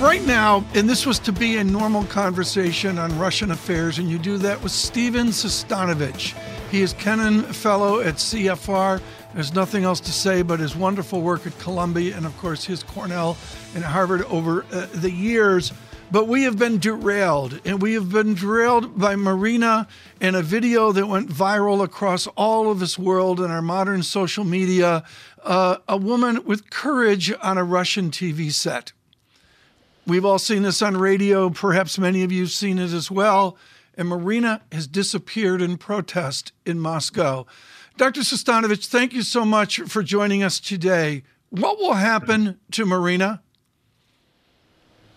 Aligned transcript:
Right 0.00 0.24
now, 0.24 0.64
and 0.74 0.88
this 0.88 1.04
was 1.06 1.18
to 1.18 1.32
be 1.32 1.56
a 1.56 1.64
normal 1.64 2.04
conversation 2.04 3.00
on 3.00 3.18
Russian 3.18 3.50
affairs, 3.50 3.98
and 3.98 4.08
you 4.08 4.16
do 4.16 4.38
that 4.38 4.62
with 4.62 4.70
Stephen 4.70 5.26
Sestanovich. 5.26 6.36
He 6.70 6.82
is 6.82 6.92
Kennan 6.92 7.42
Fellow 7.42 7.98
at 7.98 8.14
CFR. 8.14 9.00
There's 9.34 9.54
nothing 9.54 9.82
else 9.82 9.98
to 10.00 10.12
say 10.12 10.42
but 10.42 10.60
his 10.60 10.76
wonderful 10.76 11.20
work 11.20 11.48
at 11.48 11.58
Columbia 11.58 12.16
and, 12.16 12.26
of 12.26 12.38
course, 12.38 12.64
his 12.64 12.84
Cornell 12.84 13.36
and 13.74 13.82
Harvard 13.82 14.22
over 14.26 14.64
uh, 14.70 14.86
the 14.94 15.10
years. 15.10 15.72
But 16.12 16.28
we 16.28 16.44
have 16.44 16.56
been 16.56 16.78
derailed, 16.78 17.60
and 17.64 17.82
we 17.82 17.94
have 17.94 18.12
been 18.12 18.34
derailed 18.34 18.96
by 19.00 19.16
Marina 19.16 19.88
and 20.20 20.36
a 20.36 20.42
video 20.42 20.92
that 20.92 21.08
went 21.08 21.28
viral 21.28 21.82
across 21.82 22.28
all 22.28 22.70
of 22.70 22.78
this 22.78 23.00
world 23.00 23.40
and 23.40 23.52
our 23.52 23.62
modern 23.62 24.04
social 24.04 24.44
media. 24.44 25.02
Uh, 25.42 25.78
a 25.88 25.96
woman 25.96 26.44
with 26.44 26.70
courage 26.70 27.32
on 27.42 27.58
a 27.58 27.64
Russian 27.64 28.12
TV 28.12 28.52
set. 28.52 28.92
We've 30.08 30.24
all 30.24 30.38
seen 30.38 30.62
this 30.62 30.80
on 30.80 30.96
radio. 30.96 31.50
Perhaps 31.50 31.98
many 31.98 32.22
of 32.22 32.32
you 32.32 32.44
have 32.44 32.50
seen 32.50 32.78
it 32.78 32.94
as 32.94 33.10
well. 33.10 33.58
And 33.94 34.08
Marina 34.08 34.62
has 34.72 34.86
disappeared 34.86 35.60
in 35.60 35.76
protest 35.76 36.52
in 36.64 36.80
Moscow. 36.80 37.44
Dr. 37.98 38.22
Sestanovich, 38.22 38.86
thank 38.86 39.12
you 39.12 39.20
so 39.20 39.44
much 39.44 39.80
for 39.80 40.02
joining 40.02 40.42
us 40.42 40.60
today. 40.60 41.24
What 41.50 41.76
will 41.76 41.92
happen 41.92 42.58
to 42.70 42.86
Marina? 42.86 43.42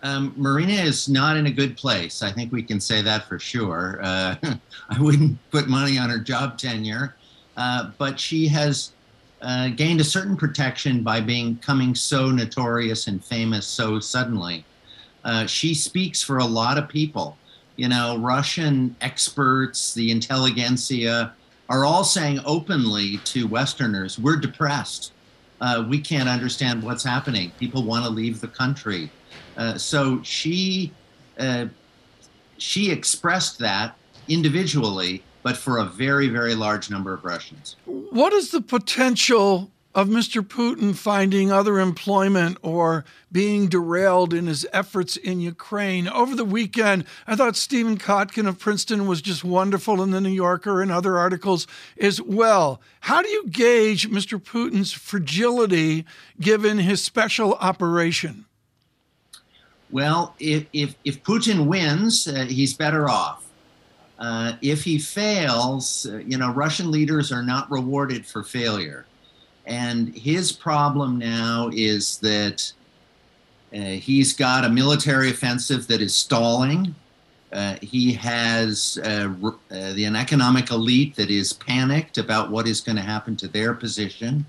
Um, 0.02 0.34
Marina 0.36 0.82
is 0.82 1.08
not 1.08 1.38
in 1.38 1.46
a 1.46 1.50
good 1.50 1.74
place. 1.74 2.22
I 2.22 2.30
think 2.30 2.52
we 2.52 2.62
can 2.62 2.78
say 2.78 3.00
that 3.00 3.26
for 3.26 3.38
sure. 3.38 3.98
Uh, 4.02 4.36
I 4.90 5.00
wouldn't 5.00 5.38
put 5.50 5.68
money 5.68 5.96
on 5.96 6.10
her 6.10 6.18
job 6.18 6.58
tenure, 6.58 7.16
uh, 7.56 7.92
but 7.96 8.20
she 8.20 8.46
has 8.48 8.92
uh, 9.40 9.68
gained 9.70 10.02
a 10.02 10.04
certain 10.04 10.36
protection 10.36 11.02
by 11.02 11.22
being 11.22 11.56
coming 11.60 11.94
so 11.94 12.30
notorious 12.30 13.06
and 13.06 13.24
famous 13.24 13.66
so 13.66 13.98
suddenly. 13.98 14.66
Uh, 15.24 15.46
she 15.46 15.74
speaks 15.74 16.22
for 16.22 16.38
a 16.38 16.44
lot 16.44 16.78
of 16.78 16.88
people. 16.88 17.36
You 17.76 17.88
know, 17.88 18.18
Russian 18.18 18.94
experts, 19.00 19.94
the 19.94 20.10
intelligentsia, 20.10 21.32
are 21.68 21.84
all 21.84 22.04
saying 22.04 22.40
openly 22.44 23.18
to 23.18 23.46
Westerners, 23.46 24.18
we're 24.18 24.36
depressed. 24.36 25.12
Uh, 25.60 25.84
we 25.88 26.00
can't 26.00 26.28
understand 26.28 26.82
what's 26.82 27.04
happening. 27.04 27.52
People 27.58 27.84
want 27.84 28.04
to 28.04 28.10
leave 28.10 28.40
the 28.40 28.48
country. 28.48 29.10
Uh, 29.56 29.78
so 29.78 30.22
she 30.22 30.92
uh, 31.38 31.66
she 32.58 32.90
expressed 32.90 33.58
that 33.58 33.96
individually, 34.28 35.22
but 35.42 35.56
for 35.56 35.78
a 35.78 35.84
very, 35.84 36.28
very 36.28 36.54
large 36.54 36.90
number 36.90 37.12
of 37.12 37.24
Russians. 37.24 37.76
What 37.86 38.32
is 38.32 38.50
the 38.50 38.60
potential 38.60 39.70
of 39.94 40.08
Mr. 40.08 40.42
Putin 40.42 40.94
finding 40.94 41.52
other 41.52 41.78
employment 41.78 42.56
or 42.62 43.04
being 43.30 43.68
derailed 43.68 44.32
in 44.32 44.46
his 44.46 44.66
efforts 44.72 45.16
in 45.16 45.40
Ukraine. 45.40 46.08
Over 46.08 46.34
the 46.34 46.44
weekend, 46.44 47.04
I 47.26 47.36
thought 47.36 47.56
Stephen 47.56 47.98
Kotkin 47.98 48.48
of 48.48 48.58
Princeton 48.58 49.06
was 49.06 49.20
just 49.20 49.44
wonderful 49.44 50.02
in 50.02 50.10
the 50.10 50.20
New 50.20 50.30
Yorker 50.30 50.80
and 50.80 50.90
other 50.90 51.18
articles 51.18 51.66
as 52.00 52.22
well. 52.22 52.80
How 53.00 53.22
do 53.22 53.28
you 53.28 53.48
gauge 53.48 54.10
Mr. 54.10 54.42
Putin's 54.42 54.92
fragility 54.92 56.06
given 56.40 56.78
his 56.78 57.02
special 57.02 57.54
operation? 57.54 58.46
Well, 59.90 60.34
if, 60.40 60.64
if, 60.72 60.94
if 61.04 61.22
Putin 61.22 61.66
wins, 61.66 62.26
uh, 62.26 62.46
he's 62.48 62.72
better 62.72 63.10
off. 63.10 63.44
Uh, 64.18 64.54
if 64.62 64.84
he 64.84 64.98
fails, 64.98 66.06
uh, 66.06 66.18
you 66.18 66.38
know, 66.38 66.50
Russian 66.50 66.90
leaders 66.90 67.30
are 67.30 67.42
not 67.42 67.70
rewarded 67.70 68.24
for 68.24 68.42
failure. 68.42 69.04
And 69.66 70.14
his 70.14 70.52
problem 70.52 71.18
now 71.18 71.70
is 71.72 72.18
that 72.18 72.72
uh, 73.72 73.78
he's 73.78 74.32
got 74.32 74.64
a 74.64 74.68
military 74.68 75.30
offensive 75.30 75.86
that 75.86 76.00
is 76.00 76.14
stalling. 76.14 76.94
Uh, 77.52 77.76
he 77.80 78.12
has 78.12 78.98
uh, 79.04 79.32
uh 79.42 79.92
the, 79.92 80.04
an 80.04 80.16
economic 80.16 80.70
elite 80.70 81.14
that 81.16 81.30
is 81.30 81.52
panicked 81.52 82.18
about 82.18 82.50
what 82.50 82.66
is 82.66 82.80
going 82.80 82.96
to 82.96 83.02
happen 83.02 83.36
to 83.36 83.48
their 83.48 83.74
position. 83.74 84.44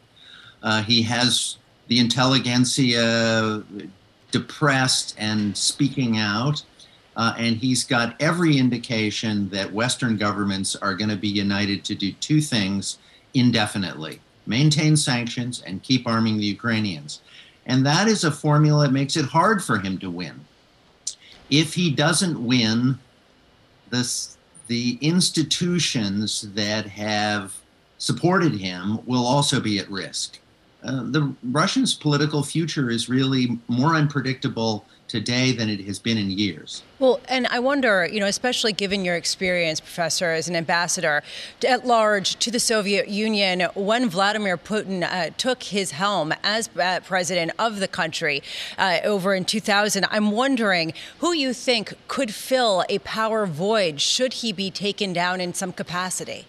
Uh, 0.64 0.82
he 0.82 1.02
has 1.04 1.58
the 1.88 2.00
intelligentsia 2.00 3.64
depressed 4.32 5.16
and 5.18 5.56
speaking 5.56 6.18
out. 6.18 6.64
Uh, 7.16 7.36
and 7.38 7.58
he's 7.58 7.84
got 7.84 8.16
every 8.20 8.58
indication 8.58 9.48
that 9.50 9.72
Western 9.72 10.18
governments 10.18 10.76
are 10.76 10.96
going 10.96 11.10
to 11.10 11.16
be 11.16 11.28
united 11.28 11.84
to 11.86 11.94
do 11.94 12.12
two 12.14 12.42
things 12.42 12.98
indefinitely 13.36 14.20
maintain 14.46 14.98
sanctions, 14.98 15.62
and 15.66 15.84
keep 15.84 16.08
arming 16.08 16.38
the 16.38 16.46
Ukrainians. 16.46 17.22
And 17.66 17.86
that 17.86 18.08
is 18.08 18.24
a 18.24 18.32
formula 18.32 18.86
that 18.86 18.94
makes 18.94 19.16
it 19.16 19.26
hard 19.26 19.64
for 19.64 19.80
him 19.80 19.98
to 20.00 20.10
win. 20.10 20.46
If 21.50 21.74
he 21.74 21.92
doesn't 21.92 22.44
win, 22.44 23.00
this, 23.90 24.38
the 24.68 24.98
institutions 25.02 26.42
that 26.54 26.86
have 26.88 27.56
supported 27.98 28.54
him 28.56 29.00
will 29.06 29.26
also 29.26 29.60
be 29.60 29.80
at 29.80 29.90
risk. 29.90 30.40
Uh, 30.84 31.04
the 31.04 31.34
Russians' 31.44 31.94
political 31.94 32.44
future 32.44 32.90
is 32.90 33.08
really 33.08 33.58
more 33.70 33.96
unpredictable 33.96 34.86
today 35.14 35.52
than 35.52 35.70
it 35.70 35.82
has 35.82 36.00
been 36.00 36.18
in 36.18 36.32
years. 36.32 36.82
Well, 36.98 37.20
and 37.30 37.46
I 37.52 37.60
wonder, 37.60 38.10
you 38.12 38.20
know, 38.20 38.26
especially 38.26 38.74
given 38.74 39.06
your 39.06 39.16
experience, 39.16 39.80
Professor, 39.80 40.32
as 40.32 40.48
an 40.50 40.56
ambassador 40.56 41.22
at 41.68 41.86
large 41.86 42.36
to 42.38 42.50
the 42.50 42.60
Soviet 42.60 43.10
Union, 43.10 43.62
when 43.76 44.10
Vladimir 44.10 44.58
Putin 44.58 45.04
uh, 45.04 45.30
took 45.38 45.62
his 45.62 45.92
helm 45.92 46.34
as 46.42 46.68
uh, 46.82 47.00
president 47.02 47.52
of 47.60 47.80
the 47.80 47.88
country 47.88 48.42
uh, 48.80 49.02
over 49.04 49.36
in 49.36 49.46
2000, 49.46 50.04
I'm 50.10 50.32
wondering 50.32 50.94
who 51.20 51.32
you 51.32 51.54
think 51.54 51.94
could 52.08 52.34
fill 52.34 52.84
a 52.90 52.98
power 52.98 53.46
void 53.46 54.02
should 54.02 54.34
he 54.42 54.52
be 54.52 54.72
taken 54.72 55.14
down 55.14 55.40
in 55.40 55.54
some 55.54 55.74
capacity 55.74 56.48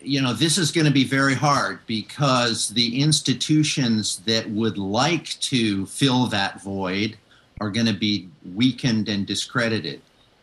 you 0.00 0.20
know, 0.22 0.32
this 0.32 0.58
is 0.58 0.72
going 0.72 0.86
to 0.86 0.92
be 0.92 1.04
very 1.04 1.34
hard 1.34 1.80
because 1.86 2.68
the 2.68 3.02
institutions 3.02 4.18
that 4.26 4.48
would 4.50 4.78
like 4.78 5.26
to 5.40 5.86
fill 5.86 6.26
that 6.26 6.62
void 6.62 7.16
are 7.60 7.70
going 7.70 7.86
to 7.86 7.94
be 7.94 8.28
weakened 8.54 9.08
and 9.08 9.26
discredited. 9.26 10.00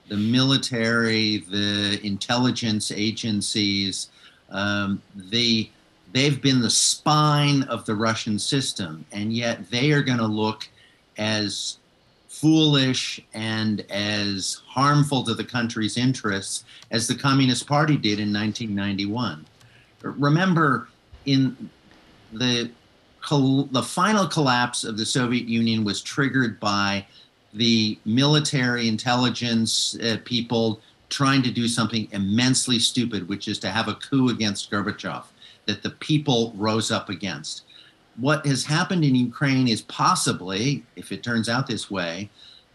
The 0.10 0.18
military, 0.18 1.40
the 1.50 2.00
intelligence 2.04 2.92
agencies, 2.92 4.10
um, 4.50 5.02
they 5.16 5.72
they've 6.14 6.42
been 6.42 6.62
the 6.62 6.70
spine 6.70 7.64
of 7.64 7.86
the 7.86 7.96
Russian 7.96 8.38
system, 8.38 9.06
and 9.12 9.32
yet 9.32 9.70
they 9.72 9.92
are 9.92 10.02
going 10.02 10.18
to 10.18 10.28
look 10.28 10.68
as 11.18 11.78
foolish 12.42 13.22
and 13.36 13.86
as 13.92 14.62
harmful 14.68 15.24
to 15.24 15.36
the 15.36 15.44
country's 15.44 15.96
interests 15.96 16.66
as 16.90 17.08
the 17.08 17.14
Communist 17.14 17.68
Party 17.68 17.96
did 17.96 18.20
in 18.20 18.34
1991. 18.34 19.46
Remember, 20.02 20.88
in 21.26 21.70
the 22.34 22.72
the 23.30 23.84
final 23.84 24.26
collapse 24.26 24.84
of 24.84 24.98
the 24.98 25.06
Soviet 25.06 25.48
Union 25.48 25.84
was 25.84 26.02
triggered 26.02 26.60
by 26.60 27.06
the 27.54 28.00
military 28.04 28.88
intelligence 28.88 29.96
uh, 30.00 30.18
people 30.26 30.82
trying 31.10 31.44
to 31.44 31.52
do 31.52 31.68
something 31.68 32.08
immensely 32.14 32.80
stupid, 32.80 33.30
which 33.30 33.48
is 33.48 33.60
to 33.60 33.70
have 33.70 33.88
a 33.88 33.94
coup 33.94 34.30
against 34.30 34.72
Gorbachev 34.72 35.24
that 35.68 35.84
the 35.84 35.92
people 35.92 36.52
rose 36.56 36.90
up 36.90 37.10
against 37.10 37.64
what 38.18 38.46
has 38.46 38.66
happened 38.66 39.04
in 39.04 39.16
Ukraine 39.16 39.68
is 39.68 39.82
possibly, 39.84 40.84
if 40.96 41.12
it 41.12 41.24
turns 41.24 41.50
out 41.50 41.68
this 41.68 41.90
way, 41.90 42.30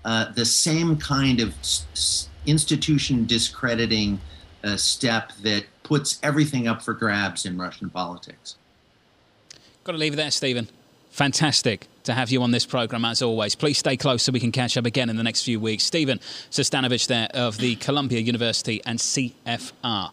uh, 0.05 0.33
the 0.33 0.45
same 0.45 0.97
kind 0.97 1.41
of 1.41 1.57
s- 1.59 2.29
institution 2.47 3.27
discrediting 3.27 4.21
uh, 4.65 4.77
step 4.77 5.33
that 5.43 5.65
puts 5.83 6.19
everything 6.23 6.67
up 6.67 6.83
for 6.83 6.95
grabs 6.95 7.45
in 7.45 7.59
Russian 7.59 7.91
politics. 7.91 8.57
Got 9.85 9.93
to 9.93 9.99
leave 9.99 10.15
it 10.15 10.17
there, 10.17 10.31
Stephen. 10.31 10.69
Fantastic 11.11 11.87
to 12.05 12.13
have 12.13 12.31
you 12.31 12.43
on 12.43 12.51
this 12.51 12.67
program 12.67 13.05
as 13.05 13.23
always. 13.23 13.55
Please 13.55 13.79
stay 13.79 13.97
close 13.97 14.23
so 14.23 14.33
we 14.33 14.41
can 14.41 14.53
catch 14.53 14.77
up 14.77 14.87
again 14.87 15.09
in 15.09 15.17
the 15.17 15.23
next 15.23 15.43
few 15.43 15.61
weeks. 15.61 15.85
Stephen 15.85 16.19
Sestanovich 16.51 17.07
there 17.07 17.29
of 17.35 17.59
the 17.59 17.77
Columbia 17.77 18.21
University 18.21 18.81
and 18.85 18.99
CFR. 18.99 20.13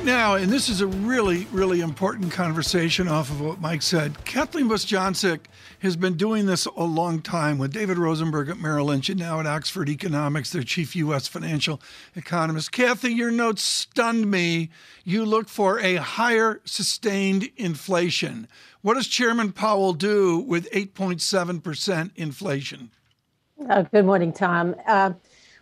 Right 0.00 0.06
now, 0.06 0.34
and 0.36 0.50
this 0.50 0.70
is 0.70 0.80
a 0.80 0.86
really, 0.86 1.46
really 1.52 1.82
important 1.82 2.32
conversation 2.32 3.06
off 3.06 3.28
of 3.28 3.42
what 3.42 3.60
Mike 3.60 3.82
said. 3.82 4.24
Kathleen 4.24 4.66
Bostjancic 4.66 5.40
has 5.80 5.94
been 5.94 6.14
doing 6.14 6.46
this 6.46 6.64
a 6.64 6.84
long 6.84 7.20
time 7.20 7.58
with 7.58 7.74
David 7.74 7.98
Rosenberg 7.98 8.48
at 8.48 8.58
Merrill 8.58 8.86
Lynch 8.86 9.10
and 9.10 9.20
now 9.20 9.40
at 9.40 9.46
Oxford 9.46 9.90
Economics, 9.90 10.52
their 10.52 10.62
chief 10.62 10.96
U.S. 10.96 11.28
financial 11.28 11.82
economist. 12.16 12.72
Kathy, 12.72 13.12
your 13.12 13.30
notes 13.30 13.62
stunned 13.62 14.30
me. 14.30 14.70
You 15.04 15.26
look 15.26 15.50
for 15.50 15.78
a 15.80 15.96
higher 15.96 16.62
sustained 16.64 17.50
inflation. 17.58 18.48
What 18.80 18.94
does 18.94 19.06
Chairman 19.06 19.52
Powell 19.52 19.92
do 19.92 20.38
with 20.38 20.70
8.7% 20.70 22.12
inflation? 22.16 22.90
Uh, 23.68 23.82
good 23.82 24.06
morning, 24.06 24.32
Tom. 24.32 24.74
Uh, 24.86 25.12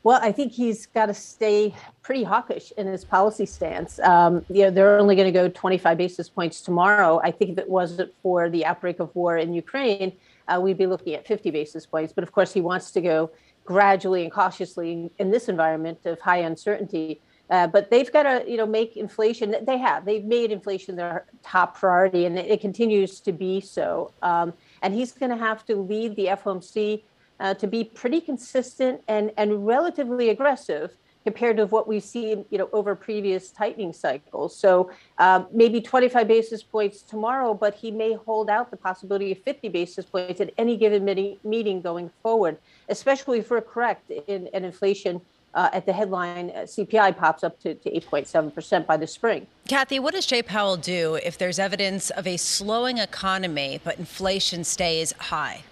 well, 0.02 0.20
I 0.22 0.32
think 0.32 0.52
he's 0.52 0.86
got 0.86 1.06
to 1.06 1.14
stay 1.14 1.74
pretty 2.02 2.22
hawkish 2.22 2.72
in 2.76 2.86
his 2.86 3.04
policy 3.04 3.46
stance. 3.46 3.98
Um, 4.00 4.44
you 4.48 4.64
know, 4.64 4.70
they're 4.70 4.98
only 4.98 5.16
going 5.16 5.26
to 5.26 5.32
go 5.32 5.48
25 5.48 5.98
basis 5.98 6.28
points 6.28 6.60
tomorrow. 6.60 7.20
I 7.22 7.30
think 7.30 7.52
if 7.52 7.58
it 7.58 7.68
wasn't 7.68 8.12
for 8.22 8.48
the 8.48 8.64
outbreak 8.64 9.00
of 9.00 9.14
war 9.14 9.36
in 9.36 9.52
Ukraine, 9.52 10.12
uh, 10.46 10.60
we'd 10.60 10.78
be 10.78 10.86
looking 10.86 11.14
at 11.14 11.26
50 11.26 11.50
basis 11.50 11.84
points. 11.84 12.12
But 12.12 12.24
of 12.24 12.32
course, 12.32 12.52
he 12.52 12.60
wants 12.60 12.90
to 12.92 13.00
go 13.00 13.30
gradually 13.64 14.22
and 14.22 14.32
cautiously 14.32 15.10
in 15.18 15.30
this 15.30 15.48
environment 15.48 15.98
of 16.06 16.20
high 16.20 16.38
uncertainty. 16.38 17.20
Uh, 17.50 17.66
but 17.66 17.90
they've 17.90 18.12
got 18.12 18.24
to, 18.24 18.50
you 18.50 18.56
know, 18.56 18.66
make 18.66 18.96
inflation. 18.96 19.54
They 19.62 19.78
have. 19.78 20.04
They've 20.04 20.24
made 20.24 20.52
inflation 20.52 20.96
their 20.96 21.26
top 21.42 21.78
priority, 21.78 22.26
and 22.26 22.38
it, 22.38 22.60
continues 22.60 23.20
to 23.20 23.32
be 23.32 23.60
so. 23.60 24.12
Um, 24.22 24.52
and 24.82 24.94
he's 24.94 25.12
going 25.12 25.30
to 25.30 25.36
have 25.36 25.64
to 25.66 25.76
lead 25.76 26.14
the 26.16 26.26
FOMC 26.26 27.02
uh, 27.40 27.55
to 27.55 27.67
be 27.67 27.85
pretty 27.85 28.20
consistent 28.20 29.02
and, 29.08 29.32
and 29.37 29.67
relatively 29.67 30.29
aggressive 30.29 30.93
compared 31.25 31.58
to 31.58 31.67
what 31.67 31.87
we've 31.87 32.02
seen, 32.02 32.44
you 32.49 32.56
know, 32.56 32.70
over 32.73 32.94
previous 32.94 33.50
tightening 33.50 33.93
cycles. 33.93 34.56
So 34.56 34.90
uh, 35.19 35.44
maybe 35.52 35.81
25 35.81 36.26
basis 36.26 36.62
points 36.62 37.02
tomorrow, 37.02 37.52
but 37.52 37.75
he 37.75 37.90
may 37.90 38.14
hold 38.14 38.49
out 38.49 38.70
the 38.70 38.79
possibility 38.79 39.32
of 39.32 39.38
50 39.38 39.69
basis 39.69 40.06
points 40.06 40.40
at 40.40 40.52
any 40.56 40.76
given 40.76 41.05
meeting 41.44 41.82
going 41.82 42.11
forward, 42.23 42.56
especially 42.88 43.40
if 43.40 43.50
we're 43.50 43.61
correct 43.61 44.11
in, 44.11 44.46
in 44.49 44.64
inflation. 44.64 45.20
Uh, 45.55 45.70
at 45.73 45.87
the 45.87 45.93
headline, 45.93 46.50
uh, 46.50 46.61
CPI 46.61 47.17
pops 47.17 47.43
up 47.43 47.58
to, 47.58 47.75
to 47.75 47.90
8.7% 47.90 48.87
by 48.87 48.99
the 48.99 49.06
spring. 49.06 49.46
Kathy, 49.67 49.99
what 49.99 50.12
does 50.12 50.26
Jay 50.26 50.43
Powell 50.43 50.76
do 50.76 51.14
if 51.25 51.38
there's 51.38 51.58
evidence 51.58 52.11
of 52.11 52.26
a 52.26 52.37
slowing 52.37 52.99
economy, 52.99 53.81
but 53.82 53.99
inflation 53.99 54.62
stays 54.62 55.12
high? 55.12 55.64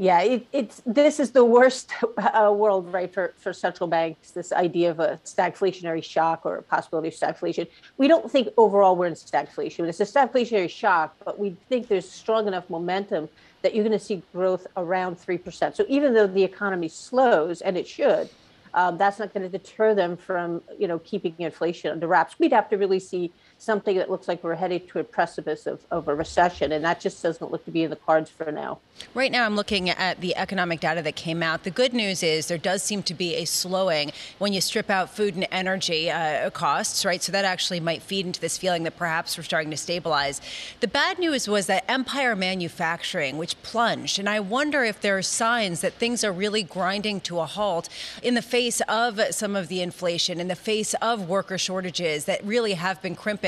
Yeah, 0.00 0.20
it, 0.20 0.46
it's 0.52 0.80
this 0.86 1.18
is 1.18 1.32
the 1.32 1.44
worst 1.44 1.90
uh, 2.18 2.54
world, 2.54 2.92
right, 2.92 3.12
for, 3.12 3.34
for 3.36 3.52
central 3.52 3.88
banks. 3.88 4.30
This 4.30 4.52
idea 4.52 4.92
of 4.92 5.00
a 5.00 5.18
stagflationary 5.24 6.04
shock 6.04 6.46
or 6.46 6.58
a 6.58 6.62
possibility 6.62 7.08
of 7.08 7.14
stagflation. 7.14 7.66
We 7.96 8.06
don't 8.06 8.30
think 8.30 8.46
overall 8.56 8.94
we're 8.94 9.08
in 9.08 9.14
stagflation. 9.14 9.88
It's 9.88 9.98
a 9.98 10.04
stagflationary 10.04 10.70
shock, 10.70 11.16
but 11.24 11.40
we 11.40 11.56
think 11.68 11.88
there's 11.88 12.08
strong 12.08 12.46
enough 12.46 12.70
momentum 12.70 13.28
that 13.62 13.74
you're 13.74 13.82
going 13.82 13.98
to 13.98 14.04
see 14.04 14.22
growth 14.32 14.68
around 14.76 15.18
three 15.18 15.36
percent. 15.36 15.74
So 15.74 15.84
even 15.88 16.14
though 16.14 16.28
the 16.28 16.44
economy 16.44 16.88
slows, 16.88 17.60
and 17.60 17.76
it 17.76 17.88
should, 17.88 18.30
um, 18.74 18.98
that's 18.98 19.18
not 19.18 19.34
going 19.34 19.50
to 19.50 19.58
deter 19.58 19.96
them 19.96 20.16
from, 20.16 20.62
you 20.78 20.86
know, 20.86 21.00
keeping 21.00 21.34
inflation 21.38 21.90
under 21.90 22.06
wraps. 22.06 22.38
We'd 22.38 22.52
have 22.52 22.68
to 22.68 22.76
really 22.76 23.00
see 23.00 23.32
something 23.58 23.96
that 23.96 24.08
looks 24.08 24.28
like 24.28 24.42
we're 24.44 24.54
headed 24.54 24.88
to 24.88 25.00
a 25.00 25.04
precipice 25.04 25.66
of, 25.66 25.84
of 25.90 26.06
a 26.06 26.14
recession, 26.14 26.70
and 26.70 26.84
that 26.84 27.00
just 27.00 27.20
doesn't 27.22 27.50
look 27.50 27.64
to 27.64 27.72
be 27.72 27.82
in 27.82 27.90
the 27.90 27.96
cards 27.96 28.30
for 28.30 28.52
now. 28.52 28.78
Right 29.14 29.32
now, 29.32 29.44
I'm 29.44 29.56
looking 29.56 29.90
at 29.90 30.20
the 30.20 30.36
economic 30.36 30.80
data 30.80 31.02
that 31.02 31.16
came 31.16 31.42
out. 31.42 31.64
The 31.64 31.70
good 31.70 31.92
news 31.92 32.22
is 32.22 32.46
there 32.46 32.58
does 32.58 32.82
seem 32.82 33.02
to 33.04 33.14
be 33.14 33.34
a 33.34 33.44
slowing 33.44 34.12
when 34.38 34.52
you 34.52 34.60
strip 34.60 34.90
out 34.90 35.10
food 35.10 35.34
and 35.34 35.46
energy 35.50 36.10
uh, 36.10 36.50
costs, 36.50 37.04
right? 37.04 37.20
So 37.22 37.32
that 37.32 37.44
actually 37.44 37.80
might 37.80 38.02
feed 38.02 38.26
into 38.26 38.40
this 38.40 38.56
feeling 38.56 38.84
that 38.84 38.96
perhaps 38.96 39.36
we're 39.36 39.44
starting 39.44 39.70
to 39.72 39.76
stabilize. 39.76 40.40
The 40.80 40.88
bad 40.88 41.18
news 41.18 41.48
was 41.48 41.66
that 41.66 41.84
Empire 41.88 42.36
Manufacturing, 42.36 43.38
which 43.38 43.60
plunged, 43.62 44.20
and 44.20 44.28
I 44.28 44.38
wonder 44.38 44.84
if 44.84 45.00
there 45.00 45.18
are 45.18 45.22
signs 45.22 45.80
that 45.80 45.94
things 45.94 46.22
are 46.22 46.32
really 46.32 46.62
grinding 46.62 47.20
to 47.22 47.40
a 47.40 47.46
halt 47.46 47.88
in 48.22 48.34
the 48.34 48.42
face 48.42 48.80
of 48.88 49.20
some 49.30 49.56
of 49.56 49.66
the 49.66 49.82
inflation, 49.82 50.38
in 50.38 50.46
the 50.46 50.54
face 50.54 50.94
of 51.02 51.28
worker 51.28 51.58
shortages 51.58 52.24
that 52.26 52.44
really 52.44 52.74
have 52.74 53.02
been 53.02 53.16
crimping 53.16 53.47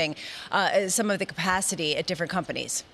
uh, 0.50 0.88
some 0.88 1.10
of 1.10 1.18
the 1.18 1.26
capacity 1.26 1.96
at 1.96 2.06
different 2.06 2.30
companies? 2.30 2.84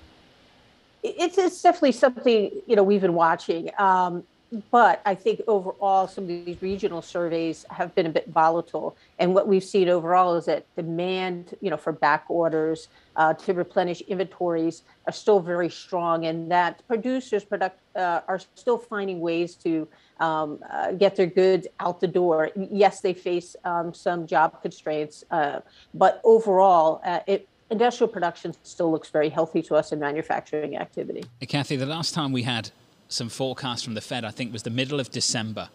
It's, 1.02 1.38
it's 1.38 1.62
definitely 1.62 1.92
something 1.92 2.50
you 2.66 2.76
know 2.76 2.82
we've 2.82 3.00
been 3.00 3.14
watching. 3.14 3.70
Um, 3.78 4.24
but 4.70 5.02
I 5.04 5.14
think 5.14 5.40
overall, 5.48 6.06
some 6.06 6.24
of 6.24 6.28
these 6.28 6.60
regional 6.62 7.02
surveys 7.02 7.64
have 7.70 7.94
been 7.94 8.06
a 8.06 8.10
bit 8.10 8.28
volatile. 8.28 8.96
And 9.18 9.34
what 9.34 9.48
we've 9.48 9.64
seen 9.64 9.88
overall 9.88 10.36
is 10.36 10.44
that 10.46 10.64
demand, 10.76 11.56
you 11.60 11.70
know, 11.70 11.76
for 11.76 11.92
back 11.92 12.24
orders 12.28 12.88
uh, 13.16 13.34
to 13.34 13.54
replenish 13.54 14.00
inventories 14.02 14.82
are 15.06 15.12
still 15.12 15.40
very 15.40 15.70
strong, 15.70 16.26
and 16.26 16.50
that 16.50 16.86
producers 16.86 17.44
product 17.44 17.80
uh, 17.96 18.20
are 18.28 18.40
still 18.54 18.78
finding 18.78 19.20
ways 19.20 19.54
to 19.54 19.88
um, 20.20 20.62
uh, 20.70 20.92
get 20.92 21.16
their 21.16 21.26
goods 21.26 21.66
out 21.80 22.00
the 22.00 22.06
door. 22.06 22.50
Yes, 22.54 23.00
they 23.00 23.14
face 23.14 23.56
um, 23.64 23.92
some 23.92 24.26
job 24.26 24.62
constraints, 24.62 25.24
uh, 25.30 25.60
but 25.94 26.20
overall, 26.24 27.00
uh, 27.04 27.20
it 27.26 27.48
industrial 27.70 28.08
production 28.08 28.54
still 28.62 28.92
looks 28.92 29.10
very 29.10 29.28
healthy 29.28 29.60
to 29.60 29.74
us 29.74 29.90
in 29.90 29.98
manufacturing 29.98 30.76
activity. 30.76 31.24
Hey, 31.40 31.46
Kathy, 31.46 31.74
the 31.76 31.86
last 31.86 32.14
time 32.14 32.30
we 32.30 32.42
had 32.42 32.70
some 33.08 33.28
forecasts 33.28 33.82
from 33.82 33.94
the 33.94 34.00
Fed, 34.00 34.24
I 34.24 34.30
think, 34.30 34.52
was 34.52 34.62
the 34.62 34.70
middle 34.70 35.00
of 35.00 35.10
December. 35.10 35.68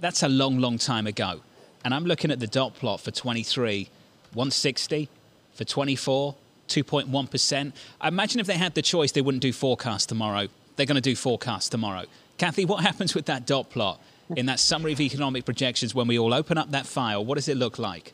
That's 0.00 0.22
a 0.22 0.28
long, 0.28 0.58
long 0.58 0.78
time 0.78 1.06
ago. 1.06 1.40
And 1.84 1.92
I'm 1.92 2.04
looking 2.04 2.30
at 2.30 2.40
the 2.40 2.46
dot 2.46 2.74
plot 2.74 3.00
for 3.00 3.10
23, 3.10 3.88
160, 4.32 5.08
for 5.54 5.64
24, 5.64 6.34
2.1%. 6.68 7.72
I 8.00 8.08
imagine 8.08 8.40
if 8.40 8.46
they 8.46 8.56
had 8.56 8.74
the 8.74 8.82
choice, 8.82 9.12
they 9.12 9.22
wouldn't 9.22 9.42
do 9.42 9.52
forecast 9.52 10.08
tomorrow. 10.08 10.48
They're 10.76 10.86
going 10.86 10.96
to 10.96 11.00
do 11.00 11.14
forecast 11.14 11.70
tomorrow. 11.70 12.04
Kathy, 12.38 12.64
what 12.64 12.82
happens 12.82 13.14
with 13.14 13.26
that 13.26 13.46
dot 13.46 13.70
plot 13.70 14.00
in 14.36 14.46
that 14.46 14.58
summary 14.58 14.92
of 14.92 15.00
economic 15.00 15.44
projections 15.44 15.94
when 15.94 16.08
we 16.08 16.18
all 16.18 16.34
open 16.34 16.58
up 16.58 16.70
that 16.72 16.86
file? 16.86 17.24
What 17.24 17.36
does 17.36 17.48
it 17.48 17.56
look 17.56 17.78
like? 17.78 18.12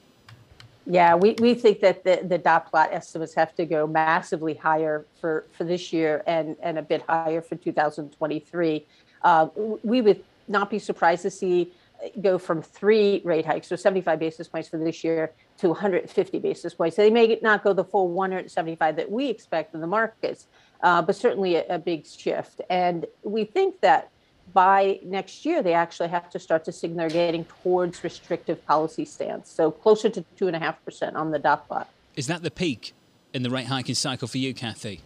Yeah, 0.87 1.15
we, 1.15 1.37
we 1.39 1.55
think 1.55 1.81
that 1.81 2.05
the, 2.05 2.21
the 2.25 2.39
dot 2.39 2.71
plot 2.71 2.91
estimates 2.93 3.35
have 3.35 3.55
to 3.57 3.65
go 3.65 3.87
massively 3.87 4.55
higher 4.55 5.07
for, 5.21 5.45
for 5.53 5.65
this 5.65 5.93
year 5.93 6.23
and, 6.27 6.57
and 6.63 6.79
a 6.79 6.83
bit 6.83 7.03
higher 7.09 7.41
for 7.41 7.57
2023. 7.57 8.87
Uh, 9.23 9.49
we 9.83 10.01
would 10.01 10.25
not 10.49 10.69
be 10.69 10.79
surprised 10.79 11.23
to 11.23 11.31
see 11.31 11.73
go 12.21 12.39
from 12.39 12.63
three 12.63 13.21
rate 13.25 13.47
hikes, 13.47 13.69
so 13.69 13.77
75 13.77 14.19
basis 14.19 14.49
points 14.49 14.69
for 14.69 14.79
this 14.79 15.05
year, 15.05 15.33
to 15.59 15.69
150 15.69 16.39
basis 16.39 16.75
points. 16.75 16.97
So 16.97 17.03
they 17.03 17.11
may 17.11 17.39
not 17.43 17.63
go 17.63 17.73
the 17.73 17.85
full 17.85 18.09
175 18.09 18.97
that 18.97 19.11
we 19.11 19.29
expect 19.29 19.75
in 19.75 19.81
the 19.81 19.87
markets, 19.87 20.47
uh, 20.83 21.03
but 21.03 21.17
certainly 21.17 21.57
a, 21.57 21.67
a 21.69 21.79
big 21.79 22.07
shift. 22.07 22.61
And 22.71 23.07
we 23.23 23.45
think 23.45 23.81
that 23.81 24.11
by 24.53 24.99
next 25.05 25.45
year, 25.45 25.63
they 25.63 25.75
actually 25.75 26.09
have 26.09 26.31
to 26.31 26.39
start 26.39 26.65
to 26.65 26.73
signal 26.73 27.09
they're 27.09 27.09
getting 27.09 27.45
towards 27.63 28.03
restrictive 28.03 28.65
policy 28.67 29.05
stance. 29.05 29.51
So 29.51 29.71
closer 29.71 30.09
to 30.11 30.25
two 30.37 30.47
and 30.47 30.57
a 30.57 30.59
half 30.59 30.85
percent 30.85 31.17
on 31.17 31.31
the 31.31 31.39
dot 31.39 31.69
plot. 31.69 31.89
Is 32.17 32.27
that 32.27 32.43
the 32.43 32.51
peak 32.51 32.93
in 33.33 33.43
the 33.43 33.51
rate 33.51 33.67
hiking 33.67 33.95
cycle 33.95 34.29
for 34.29 34.39
you, 34.39 34.53
Kathy? 34.53 35.01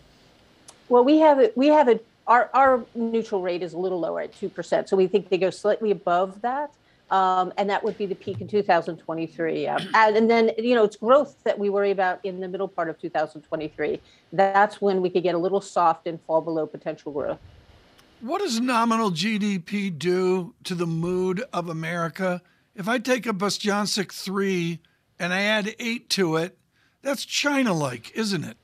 Well, 0.89 1.05
we 1.05 1.19
have 1.19 1.39
it. 1.39 1.57
We 1.57 1.69
have 1.69 1.89
it. 1.89 2.07
Our 2.27 2.51
our 2.55 2.85
neutral 2.95 3.43
rate 3.43 3.63
is 3.63 3.75
a 3.75 3.79
little 3.79 4.01
lower 4.01 4.23
at 4.23 4.35
two 4.35 4.49
percent. 4.49 4.89
So 4.89 4.97
we 4.97 5.07
think 5.07 5.29
they 5.29 5.39
go 5.39 5.51
slightly 5.51 5.91
above 5.91 6.41
that. 6.41 6.73
Um, 7.11 7.53
and 7.59 7.69
that 7.71 7.85
would 7.85 7.99
be 7.99 8.07
the 8.07 8.15
peak 8.15 8.41
in 8.41 8.49
2023. 8.49 9.67
and, 9.67 9.89
and, 9.95 10.31
then, 10.31 10.51
you 10.59 10.75
know, 10.75 10.85
it's 10.85 10.97
growth 10.97 11.37
that 11.45 11.59
we 11.59 11.69
worry 11.69 11.91
about 11.91 12.19
in 12.25 12.41
the 12.41 12.49
middle 12.49 12.67
part 12.67 12.89
of 12.89 12.99
2023. 12.99 14.01
That's 14.33 14.81
when 14.81 15.03
we 15.03 15.11
could 15.11 15.23
get 15.23 15.35
a 15.35 15.39
little 15.39 15.61
soft 15.61 16.07
and 16.07 16.21
fall 16.23 16.41
below 16.41 16.67
potential 16.67 17.13
growth. 17.13 17.39
What 18.21 18.41
does 18.41 18.59
nominal 18.59 19.11
GDP 19.11 19.97
do 19.97 20.55
to 20.65 20.75
the 20.75 20.87
mood 20.87 21.45
of 21.53 21.69
America? 21.69 22.41
If 22.75 22.89
I 22.89 22.99
take 22.99 23.27
a 23.27 23.35
Bostjancic 23.35 24.13
3 24.13 24.81
and 25.19 25.33
I 25.35 25.43
add 25.43 25.75
8 25.79 26.09
to 26.11 26.37
it, 26.37 26.59
that's 27.03 27.27
China 27.27 27.75
like, 27.75 28.13
isn't 28.17 28.45
it? 28.45 28.57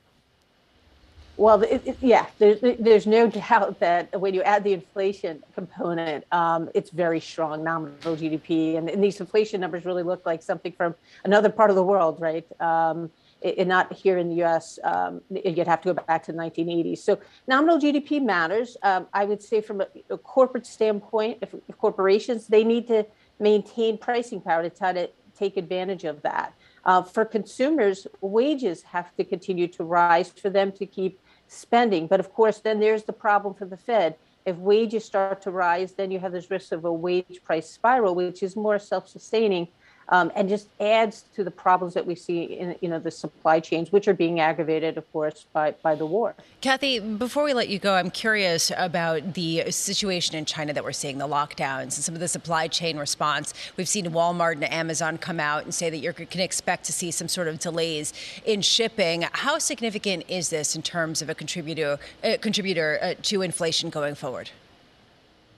Well, 1.41 1.63
it, 1.63 1.81
it, 1.87 1.97
yeah, 2.03 2.27
there's, 2.39 2.61
there's 2.61 3.07
no 3.07 3.27
doubt 3.31 3.81
that 3.81 4.21
when 4.21 4.35
you 4.35 4.43
add 4.43 4.63
the 4.63 4.75
inflation 4.75 5.43
component, 5.55 6.27
um, 6.33 6.69
it's 6.75 6.91
very 6.91 7.19
strong 7.19 7.65
nominal 7.65 8.15
GDP. 8.15 8.77
And, 8.77 8.91
and, 8.91 9.03
these 9.03 9.19
inflation 9.21 9.63
numbers 9.63 9.87
really 9.87 10.03
look 10.03 10.27
like 10.27 10.43
something 10.43 10.73
from 10.73 10.95
another 11.25 11.49
part 11.49 11.71
of 11.71 11.77
the 11.77 11.83
world, 11.83 12.21
right? 12.21 12.47
Um, 12.61 13.11
and 13.43 13.71
not 13.71 13.91
here 13.91 14.19
in 14.19 14.29
the 14.29 14.45
US. 14.45 14.79
Um, 14.85 15.23
you'd 15.31 15.67
have 15.67 15.81
to 15.81 15.95
go 15.95 16.03
back 16.03 16.25
to 16.25 16.33
the 16.33 16.37
1980s. 16.37 16.99
So 16.99 17.19
nominal 17.49 17.79
GDP 17.79 18.23
matters. 18.23 18.77
Um, 18.83 19.07
I 19.15 19.25
would 19.25 19.43
say 19.43 19.63
from 19.63 19.81
a, 19.81 19.87
a 20.11 20.19
corporate 20.19 20.67
standpoint, 20.67 21.39
if, 21.41 21.55
if 21.67 21.79
corporations, 21.79 22.49
they 22.49 22.65
need 22.65 22.87
to 22.89 23.07
maintain 23.39 23.97
pricing 23.97 24.43
power 24.43 24.63
to 24.63 24.69
try 24.69 24.93
to 24.93 25.09
take 25.35 25.57
advantage 25.57 26.05
of 26.05 26.21
that. 26.21 26.53
Uh, 26.85 27.03
for 27.03 27.25
consumers, 27.25 28.07
wages 28.21 28.83
have 28.83 29.15
to 29.17 29.25
continue 29.25 29.67
to 29.69 29.85
rise 29.85 30.29
for 30.31 30.51
them 30.51 30.71
to 30.73 30.85
keep 30.85 31.19
spending. 31.51 32.07
But 32.07 32.21
of 32.21 32.33
course, 32.33 32.61
then 32.61 32.81
there's 32.81 33.03
the 33.03 33.13
problem 33.13 33.55
for 33.55 33.67
the 33.67 33.77
Fed. 33.77 34.17
If 34.47 34.57
wages 34.57 35.05
start 35.05 35.43
to 35.43 35.51
rise, 35.51 35.93
then 35.93 36.11
you 36.11 36.19
have 36.21 36.33
this 36.33 36.51
risk 36.51 36.73
of 36.73 36.85
a 36.85 36.93
wage 36.93 37.41
price 37.45 37.69
spiral, 37.69 38.15
which 38.15 38.43
is 38.43 38.57
more 38.57 38.79
self 38.79 39.09
sustaining 39.09 39.69
um, 40.11 40.31
and 40.35 40.49
just 40.49 40.69
adds 40.81 41.25
to 41.35 41.45
the 41.45 41.51
problems 41.51 41.95
that 41.95 42.05
we 42.05 42.15
see 42.15 42.43
in 42.43 42.77
you 42.81 42.89
know 42.89 42.99
the 42.99 43.11
supply 43.11 43.61
chains, 43.61 43.93
which 43.93 44.09
are 44.09 44.15
being 44.15 44.41
aggravated, 44.41 44.99
of 44.99 45.11
course, 45.13 45.47
by 45.53 45.73
by 45.83 45.95
the 45.95 46.07
war. 46.07 46.35
Kathy, 46.61 46.99
before 46.99 47.45
we 47.45 47.55
let 47.55 47.69
you 47.69 47.79
go, 47.79 47.95
I'm 47.95 48.11
curious 48.11 48.73
about 48.77 49.35
the 49.35 49.71
situation 49.71 50.37
in 50.37 50.45
China 50.45 50.73
that 50.73 50.85
we're 50.85 50.93
seeing, 50.93 51.19
the 51.19 51.29
lockdowns 51.29 51.81
and 51.81 51.93
some 51.93 52.15
of 52.15 52.21
the 52.21 52.29
supply 52.29 52.69
chain 52.69 52.99
response. 52.99 53.55
We've 53.77 53.89
seen 53.89 54.07
Walmart 54.07 54.55
and 54.55 54.73
Amazon 54.73 55.19
come 55.19 55.41
out 55.41 55.65
and 55.65 55.75
say 55.75 55.91
that 55.91 55.99
you 55.99 56.13
can 56.13 56.41
expect 56.41 56.85
to 56.85 56.93
see 56.93 57.11
some 57.11 57.29
sort 57.29 57.49
of 57.49 57.59
delays 57.59 58.13
in 58.45 58.63
shipping. 58.63 59.25
How 59.33 59.59
significant 59.59 60.25
is 60.29 60.51
this 60.51 60.75
in 60.75 60.83
terms 60.83 61.23
of 61.23 61.31
a 61.31 61.35
contributor 61.35 61.99
contributor 62.41 62.99
uh, 63.01 63.15
to 63.23 63.43
inflation 63.43 63.91
going 63.91 64.15
forward? 64.15 64.51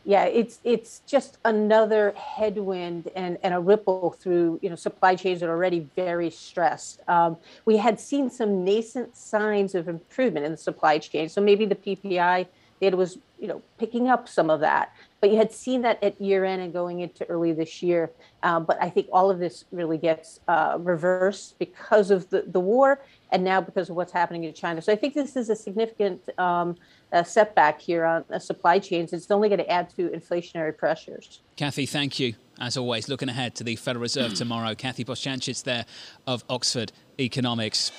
Yeah, 0.05 0.25
it's 0.25 0.59
it's 0.65 1.01
just 1.07 1.39
another 1.45 2.13
headwind 2.17 3.09
and, 3.15 3.39
and 3.43 3.55
a 3.55 3.61
ripple 3.61 4.17
through 4.19 4.59
you 4.61 4.69
know 4.69 4.75
supply 4.77 5.15
chains 5.15 5.41
that 5.41 5.49
are 5.49 5.53
already 5.53 5.87
very 5.95 6.31
stressed. 6.31 7.01
Um, 7.09 7.37
we 7.65 7.77
had 7.77 8.01
seen 8.01 8.29
some 8.29 8.65
nascent 8.65 9.17
signs 9.17 9.75
of 9.75 9.89
improvement 9.89 10.45
in 10.45 10.53
the 10.53 10.59
supply 10.59 10.99
chain, 10.99 11.29
so 11.29 11.41
maybe 11.41 11.67
the 11.67 11.77
PPI 11.77 12.47
data 12.81 12.97
was 12.97 13.19
you 13.39 13.47
know 13.47 13.63
picking 13.79 14.09
up 14.09 14.29
some 14.29 14.51
of 14.51 14.61
that. 14.61 14.93
But 15.23 15.31
you 15.31 15.37
had 15.37 15.53
seen 15.53 15.83
that 15.83 16.03
at 16.03 16.21
year 16.21 16.45
end 16.45 16.61
and 16.63 16.73
going 16.73 16.99
into 16.99 17.25
early 17.27 17.53
this 17.53 17.81
year. 17.81 18.11
Uh, 18.43 18.59
but 18.59 18.77
I 18.83 18.91
think 18.91 19.07
all 19.13 19.31
of 19.31 19.39
this 19.39 19.65
really 19.71 19.97
gets 19.97 20.41
uh, 20.49 20.79
reversed 20.81 21.61
because 21.61 22.11
of 22.11 22.29
the, 22.31 22.43
the 22.43 22.59
war 22.59 23.01
and 23.31 23.45
now 23.45 23.61
because 23.61 23.89
of 23.89 23.95
what's 23.95 24.13
happening 24.13 24.43
in 24.43 24.53
China. 24.53 24.83
So 24.83 24.93
I 24.93 24.97
think 24.97 25.15
this 25.15 25.37
is 25.37 25.49
a 25.49 25.55
significant 25.55 26.29
um, 26.41 26.75
uh, 27.13 27.23
setback 27.23 27.81
here 27.81 28.05
on 28.05 28.41
supply 28.41 28.81
chains. 28.81 29.13
It's 29.13 29.31
only 29.31 29.49
going 29.49 29.61
to 29.61 29.71
add 29.71 29.91
to 29.91 30.09
inflationary 30.09 30.77
pressures. 30.77 31.41
Kathy, 31.55 31.87
thank 31.87 32.19
you. 32.19 32.35
As 32.59 32.77
always, 32.77 33.09
looking 33.09 33.29
ahead 33.29 33.55
to 33.57 33.65
the 33.65 33.77
Federal 33.77 34.03
Reserve 34.03 34.35
tomorrow. 34.35 34.75
Kathy 34.75 35.05
Bostjancic 35.05 35.63
there 35.63 35.87
of 36.27 36.45
Oxford 36.51 36.91
Economics. 37.21 37.93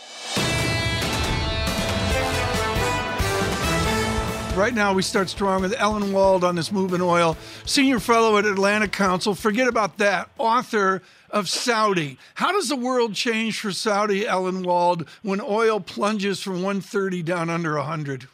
Right 4.55 4.75
now, 4.75 4.93
we 4.93 5.01
start 5.01 5.29
strong 5.29 5.63
with 5.63 5.74
Ellen 5.79 6.13
Wald 6.13 6.43
on 6.43 6.55
this 6.55 6.72
Moving 6.72 7.01
Oil, 7.01 7.36
senior 7.65 8.00
fellow 8.00 8.38
at 8.38 8.45
Atlantic 8.45 8.91
Council. 8.91 9.33
Forget 9.33 9.67
about 9.67 9.98
that. 9.98 10.29
Author 10.38 11.01
of 11.31 11.50
Saudi. 11.50 12.19
How 12.36 12.51
does 12.51 12.69
the 12.69 12.75
world 12.75 13.15
change 13.15 13.60
for 13.60 13.72
Saudi, 13.72 14.27
Ellen 14.27 14.62
Wald, 14.62 15.10
when 15.24 15.41
oil 15.41 15.79
plunges 15.79 16.39
from 16.39 16.62
130 16.62 17.24
down 17.24 17.50
under 17.50 17.75
100? 17.77 18.27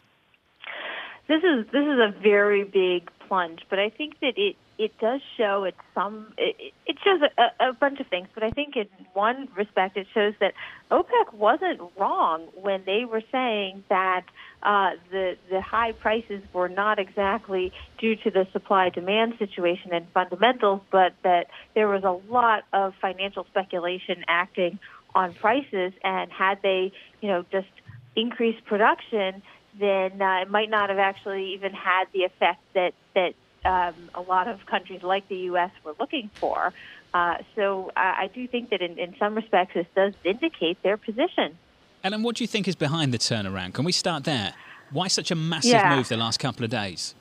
This 1.30 1.42
is 1.42 1.66
this 1.72 1.86
is 1.86 2.00
a 2.00 2.14
very 2.22 2.66
big 2.66 3.10
plunge, 3.30 3.62
but 3.70 3.80
I 3.80 3.90
think 3.90 4.20
that 4.20 4.34
it 4.36 4.58
it 4.80 4.98
does 4.98 5.20
show 5.38 5.66
it 5.66 5.76
some 5.94 6.34
it, 6.38 6.74
it 6.88 6.96
shows 7.04 7.20
a, 7.38 7.70
a 7.70 7.74
bunch 7.74 8.00
of 8.00 8.08
things 8.08 8.28
but 8.34 8.44
i 8.44 8.50
think 8.50 8.76
in 8.78 8.88
one 9.14 9.48
respect 9.56 9.98
it 9.98 10.08
shows 10.14 10.34
that 10.40 10.54
opec 10.90 11.34
wasn't 11.34 11.80
wrong 11.98 12.48
when 12.56 12.82
they 12.86 13.04
were 13.04 13.22
saying 13.32 13.84
that 13.90 14.24
uh, 14.64 14.92
the 15.12 15.38
the 15.50 15.62
high 15.62 15.92
prices 15.92 16.42
were 16.54 16.70
not 16.70 16.98
exactly 16.98 17.72
due 17.98 18.16
to 18.16 18.32
the 18.32 18.48
supply 18.54 18.90
demand 18.90 19.34
situation 19.38 19.94
and 19.94 20.08
fundamentals 20.14 20.82
but 20.92 21.14
that 21.24 21.48
there 21.76 21.88
was 21.88 22.04
a 22.04 22.32
lot 22.32 22.64
of 22.72 22.94
financial 23.02 23.46
speculation 23.46 24.24
acting 24.28 24.80
on 25.14 25.34
prices 25.34 25.92
and 26.04 26.32
had 26.32 26.58
they 26.64 26.92
you 27.20 27.28
know 27.28 27.46
just 27.52 27.68
increased 28.16 28.64
production 28.66 29.42
then 29.78 30.22
uh, 30.22 30.42
it 30.42 30.50
might 30.50 30.70
not 30.70 30.90
have 30.90 31.00
actually 31.00 31.54
even 31.54 31.74
had 31.74 32.06
the 32.14 32.24
effect 32.24 32.62
that 32.74 32.94
that 33.14 33.34
um, 33.66 33.94
a 34.14 34.22
lot 34.22 34.48
of 34.48 34.66
countries 34.66 35.04
like 35.04 35.28
the 35.28 35.38
U.S. 35.52 35.72
were 35.84 35.96
looking 36.00 36.30
for. 36.36 36.74
Uh, 37.14 37.38
so 37.56 37.92
I, 37.96 38.24
I, 38.24 38.30
do 38.34 38.48
think 38.48 38.70
that 38.70 38.82
in, 38.82 39.00
in 39.00 39.16
some 39.18 39.36
respects 39.36 39.74
this 39.74 39.88
does 39.96 40.14
vindicate 40.24 40.82
their 40.84 40.96
position. 40.96 41.58
Ellen, 42.04 42.24
what 42.24 42.36
do 42.36 42.44
you 42.44 42.48
think 42.48 42.68
is 42.68 42.76
behind 42.76 43.14
the 43.14 43.18
turnaround? 43.18 43.74
Can 43.74 43.84
we 43.84 43.92
start 43.92 44.24
there? 44.26 44.54
Why 44.92 45.08
such 45.08 45.32
a 45.32 45.36
massive 45.36 45.72
yeah. 45.72 45.96
move 45.96 46.08
the 46.08 46.18
last 46.18 46.40
couple 46.40 46.64
of 46.64 46.70
days? 46.70 47.16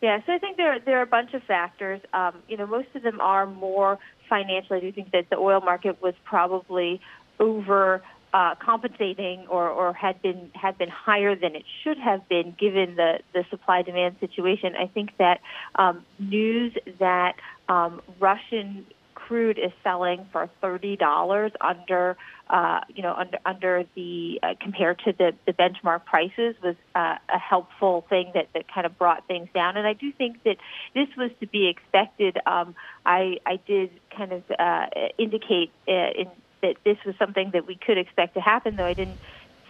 Yeah, 0.00 0.20
so 0.26 0.32
I 0.32 0.38
think 0.38 0.56
there 0.56 0.78
there 0.78 0.98
are 0.98 1.02
a 1.02 1.06
bunch 1.06 1.32
of 1.34 1.42
factors. 1.42 2.00
Um, 2.12 2.34
you 2.48 2.56
know, 2.56 2.66
most 2.66 2.88
of 2.94 3.02
them 3.02 3.20
are 3.20 3.46
more 3.46 3.98
financial. 4.28 4.76
I 4.76 4.80
do 4.80 4.92
think 4.92 5.10
that 5.12 5.30
the 5.30 5.36
oil 5.36 5.60
market 5.60 6.00
was 6.02 6.14
probably 6.24 7.00
over 7.40 8.02
uh, 8.32 8.54
compensating 8.56 9.46
or, 9.48 9.68
or 9.68 9.92
had 9.92 10.20
been 10.22 10.50
had 10.54 10.76
been 10.78 10.88
higher 10.88 11.34
than 11.34 11.54
it 11.54 11.64
should 11.82 11.98
have 11.98 12.28
been 12.28 12.54
given 12.58 12.96
the, 12.96 13.20
the 13.32 13.44
supply 13.50 13.82
demand 13.82 14.16
situation. 14.20 14.74
I 14.76 14.86
think 14.86 15.10
that 15.18 15.40
um, 15.76 16.04
news 16.18 16.74
that 16.98 17.36
um, 17.68 18.02
Russian 18.20 18.86
crude 19.14 19.58
is 19.58 19.72
selling 19.82 20.26
for 20.32 20.48
thirty 20.60 20.96
dollars 20.96 21.52
under 21.60 22.16
uh, 22.48 22.80
you 22.94 23.02
know 23.02 23.14
under 23.14 23.38
under 23.44 23.84
the 23.94 24.38
uh, 24.42 24.54
compared 24.60 24.98
to 25.00 25.12
the, 25.12 25.32
the 25.46 25.52
benchmark 25.52 26.04
prices 26.04 26.54
was 26.62 26.76
uh, 26.94 27.16
a 27.34 27.38
helpful 27.38 28.04
thing 28.08 28.30
that, 28.34 28.48
that 28.54 28.72
kind 28.72 28.86
of 28.86 28.96
brought 28.98 29.26
things 29.26 29.48
down. 29.54 29.76
And 29.76 29.86
I 29.86 29.94
do 29.94 30.12
think 30.12 30.42
that 30.44 30.56
this 30.94 31.08
was 31.16 31.30
to 31.40 31.46
be 31.46 31.68
expected. 31.68 32.38
Um, 32.46 32.74
I 33.04 33.38
I 33.46 33.58
did 33.66 33.90
kind 34.16 34.32
of 34.32 34.42
uh, 34.58 34.86
indicate 35.18 35.70
uh, 35.88 36.10
in 36.16 36.28
that 36.66 36.76
this 36.84 36.98
was 37.06 37.14
something 37.18 37.50
that 37.52 37.66
we 37.66 37.76
could 37.76 37.98
expect 37.98 38.34
to 38.34 38.40
happen, 38.40 38.76
though 38.76 38.86
I 38.86 38.94
didn't 38.94 39.18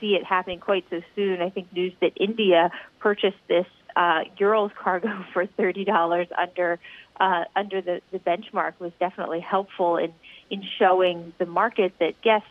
see 0.00 0.14
it 0.14 0.24
happening 0.24 0.60
quite 0.60 0.84
so 0.90 1.00
soon. 1.14 1.42
I 1.42 1.50
think 1.50 1.72
news 1.72 1.92
that 2.00 2.12
India 2.16 2.70
purchased 2.98 3.36
this 3.48 3.66
uh, 3.94 4.24
Urals 4.38 4.72
cargo 4.78 5.24
for 5.32 5.46
thirty 5.46 5.84
dollars 5.84 6.28
under 6.36 6.78
uh, 7.18 7.44
under 7.54 7.80
the, 7.80 8.00
the 8.12 8.18
benchmark 8.18 8.74
was 8.78 8.92
definitely 8.98 9.40
helpful 9.40 9.96
in 9.96 10.12
in 10.50 10.62
showing 10.78 11.32
the 11.38 11.46
market 11.46 11.92
that 12.00 12.14
yes, 12.24 12.42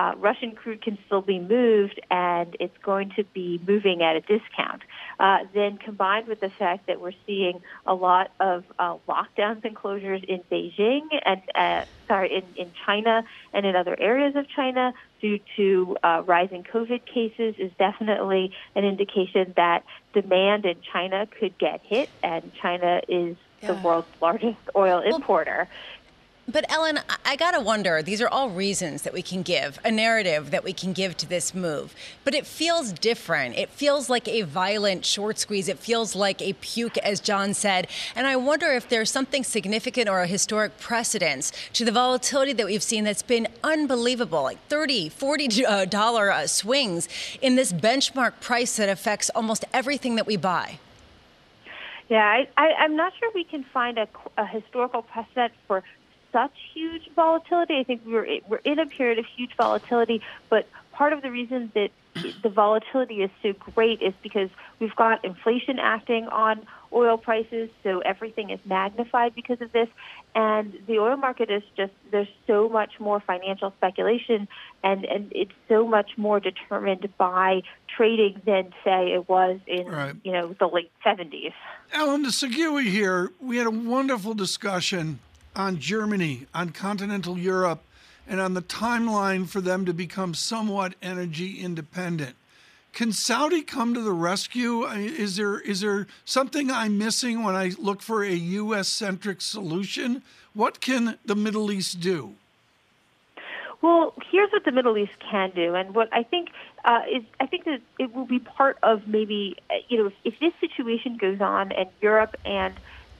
uh, 0.00 0.14
Russian 0.16 0.52
crude 0.52 0.80
can 0.80 0.96
still 1.04 1.20
be 1.20 1.38
moved 1.38 2.00
and 2.10 2.56
it's 2.58 2.76
going 2.82 3.12
to 3.16 3.24
be 3.34 3.60
moving 3.66 4.02
at 4.02 4.16
a 4.16 4.20
discount. 4.22 4.80
Uh, 5.18 5.40
then 5.52 5.76
combined 5.76 6.26
with 6.26 6.40
the 6.40 6.48
fact 6.48 6.86
that 6.86 7.02
we're 7.02 7.12
seeing 7.26 7.60
a 7.84 7.94
lot 7.94 8.30
of 8.40 8.64
uh, 8.78 8.96
lockdowns 9.06 9.62
and 9.62 9.76
closures 9.76 10.24
in 10.24 10.40
Beijing 10.50 11.02
and 11.26 11.42
uh, 11.54 11.84
sorry 12.08 12.34
in, 12.34 12.44
in 12.56 12.70
China 12.86 13.24
and 13.52 13.66
in 13.66 13.76
other 13.76 13.94
areas 14.00 14.36
of 14.36 14.48
China 14.48 14.94
due 15.20 15.38
to 15.56 15.98
uh, 16.02 16.22
rising 16.24 16.62
COVID 16.62 17.04
cases 17.04 17.56
is 17.58 17.70
definitely 17.78 18.52
an 18.74 18.86
indication 18.86 19.52
that 19.56 19.84
demand 20.14 20.64
in 20.64 20.78
China 20.80 21.26
could 21.26 21.58
get 21.58 21.82
hit 21.84 22.08
and 22.22 22.50
China 22.54 23.02
is 23.06 23.36
yeah. 23.60 23.72
the 23.72 23.82
world's 23.82 24.08
largest 24.22 24.56
oil 24.74 25.00
importer. 25.00 25.68
But 26.50 26.64
Ellen, 26.68 26.98
I 27.24 27.36
gotta 27.36 27.60
wonder, 27.60 28.02
these 28.02 28.20
are 28.20 28.28
all 28.28 28.50
reasons 28.50 29.02
that 29.02 29.12
we 29.12 29.22
can 29.22 29.42
give, 29.42 29.78
a 29.84 29.90
narrative 29.90 30.50
that 30.50 30.64
we 30.64 30.72
can 30.72 30.92
give 30.92 31.16
to 31.18 31.28
this 31.28 31.54
move. 31.54 31.94
But 32.24 32.34
it 32.34 32.44
feels 32.44 32.92
different. 32.92 33.56
It 33.56 33.68
feels 33.68 34.10
like 34.10 34.26
a 34.26 34.42
violent 34.42 35.04
short 35.04 35.38
squeeze. 35.38 35.68
It 35.68 35.78
feels 35.78 36.16
like 36.16 36.42
a 36.42 36.54
puke, 36.54 36.98
as 36.98 37.20
John 37.20 37.54
said. 37.54 37.86
And 38.16 38.26
I 38.26 38.34
wonder 38.34 38.72
if 38.72 38.88
there's 38.88 39.10
something 39.10 39.44
significant 39.44 40.08
or 40.08 40.22
a 40.22 40.26
historic 40.26 40.78
precedence 40.80 41.52
to 41.74 41.84
the 41.84 41.92
volatility 41.92 42.52
that 42.54 42.66
we've 42.66 42.82
seen 42.82 43.04
that's 43.04 43.22
been 43.22 43.46
unbelievable, 43.62 44.42
like 44.42 44.58
30, 44.68 45.08
40 45.10 45.86
dollar 45.86 46.32
uh, 46.32 46.46
swings 46.48 47.08
in 47.40 47.54
this 47.54 47.72
benchmark 47.72 48.40
price 48.40 48.76
that 48.76 48.88
affects 48.88 49.30
almost 49.36 49.64
everything 49.72 50.16
that 50.16 50.26
we 50.26 50.36
buy. 50.36 50.80
Yeah, 52.08 52.42
I, 52.56 52.72
I'm 52.72 52.96
not 52.96 53.12
sure 53.20 53.30
we 53.36 53.44
can 53.44 53.64
find 53.72 53.96
a, 53.96 54.08
a 54.36 54.44
historical 54.44 55.02
precedent 55.02 55.52
for 55.68 55.84
such 56.32 56.52
huge 56.74 57.10
volatility. 57.14 57.78
I 57.78 57.84
think 57.84 58.02
we're 58.06 58.40
we're 58.48 58.58
in 58.58 58.78
a 58.78 58.86
period 58.86 59.18
of 59.18 59.26
huge 59.36 59.56
volatility, 59.56 60.22
but 60.48 60.66
part 60.92 61.12
of 61.12 61.22
the 61.22 61.30
reason 61.30 61.72
that 61.74 61.90
the 62.42 62.48
volatility 62.48 63.22
is 63.22 63.30
so 63.42 63.52
great 63.52 64.02
is 64.02 64.12
because 64.22 64.50
we've 64.78 64.94
got 64.96 65.24
inflation 65.24 65.78
acting 65.78 66.26
on 66.26 66.66
oil 66.92 67.16
prices, 67.16 67.70
so 67.84 68.00
everything 68.00 68.50
is 68.50 68.58
magnified 68.64 69.34
because 69.34 69.60
of 69.60 69.70
this. 69.72 69.88
And 70.34 70.76
the 70.86 70.98
oil 70.98 71.16
market 71.16 71.50
is 71.50 71.62
just 71.76 71.92
there's 72.10 72.28
so 72.46 72.68
much 72.68 72.98
more 72.98 73.20
financial 73.20 73.72
speculation, 73.78 74.48
and 74.82 75.04
and 75.04 75.32
it's 75.34 75.52
so 75.68 75.86
much 75.86 76.12
more 76.16 76.40
determined 76.40 77.08
by 77.16 77.62
trading 77.96 78.40
than 78.44 78.72
say 78.84 79.12
it 79.12 79.28
was 79.28 79.60
in 79.66 79.86
right. 79.86 80.14
you 80.22 80.32
know 80.32 80.54
the 80.58 80.66
late 80.66 80.90
70s. 81.04 81.52
Ellen 81.92 82.24
Segui 82.26 82.84
here. 82.84 83.32
We 83.40 83.56
had 83.56 83.66
a 83.66 83.70
wonderful 83.70 84.34
discussion 84.34 85.20
on 85.60 85.78
Germany, 85.78 86.46
on 86.54 86.70
continental 86.70 87.38
Europe, 87.38 87.82
and 88.26 88.40
on 88.40 88.54
the 88.54 88.62
timeline 88.62 89.46
for 89.46 89.60
them 89.60 89.84
to 89.84 89.92
become 89.92 90.34
somewhat 90.34 90.94
energy 91.02 91.60
independent. 91.60 92.34
Can 92.92 93.12
Saudi 93.12 93.62
come 93.62 93.94
to 93.94 94.00
the 94.00 94.12
rescue? 94.12 94.84
Is 94.86 95.36
there 95.36 95.60
is 95.60 95.80
there 95.80 96.06
something 96.24 96.70
I'm 96.70 96.98
missing 96.98 97.44
when 97.44 97.54
I 97.54 97.72
look 97.78 98.02
for 98.02 98.24
a 98.24 98.32
U.S. 98.32 98.88
centric 98.88 99.40
solution? 99.40 100.22
What 100.54 100.80
can 100.80 101.18
the 101.24 101.36
Middle 101.36 101.70
East 101.70 102.00
do? 102.00 102.34
Well, 103.82 104.14
here's 104.30 104.50
what 104.50 104.64
the 104.64 104.72
Middle 104.72 104.98
East 104.98 105.12
can 105.30 105.52
do, 105.54 105.74
and 105.74 105.94
what 105.94 106.08
I 106.12 106.22
think 106.24 106.48
uh, 106.84 107.02
is 107.10 107.22
I 107.38 107.46
think 107.46 107.64
that 107.64 107.80
it 107.98 108.14
will 108.14 108.26
be 108.26 108.40
part 108.40 108.78
of 108.82 109.06
maybe 109.06 109.56
you 109.88 109.98
know 109.98 110.06
if, 110.06 110.14
if 110.24 110.40
this 110.40 110.52
situation 110.60 111.16
goes 111.16 111.40
on 111.40 111.70
and 111.72 111.88
Europe 112.00 112.34
and 112.44 112.74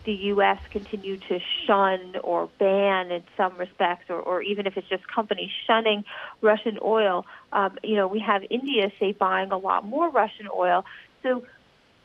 the 0.05 0.13
U.S. 0.13 0.59
continue 0.71 1.19
to 1.19 1.39
shun 1.67 2.17
or 2.23 2.49
ban 2.59 3.11
in 3.11 3.23
some 3.37 3.57
respects, 3.57 4.05
or, 4.09 4.17
or 4.21 4.43
even 4.43 4.67
if 4.67 4.77
it's 4.77 4.89
just 4.89 5.07
companies 5.07 5.51
shunning 5.67 6.05
Russian 6.41 6.79
oil, 6.83 7.27
um, 7.53 7.79
you 7.83 7.97
know, 7.97 8.07
we 8.07 8.21
have 8.21 8.43
India, 8.51 8.91
say, 8.99 9.13
buying 9.13 9.53
a 9.53 9.59
lot 9.59 9.85
more 9.85 10.11
Russian 10.11 10.49
oil. 10.55 10.85
So 11.23 11.45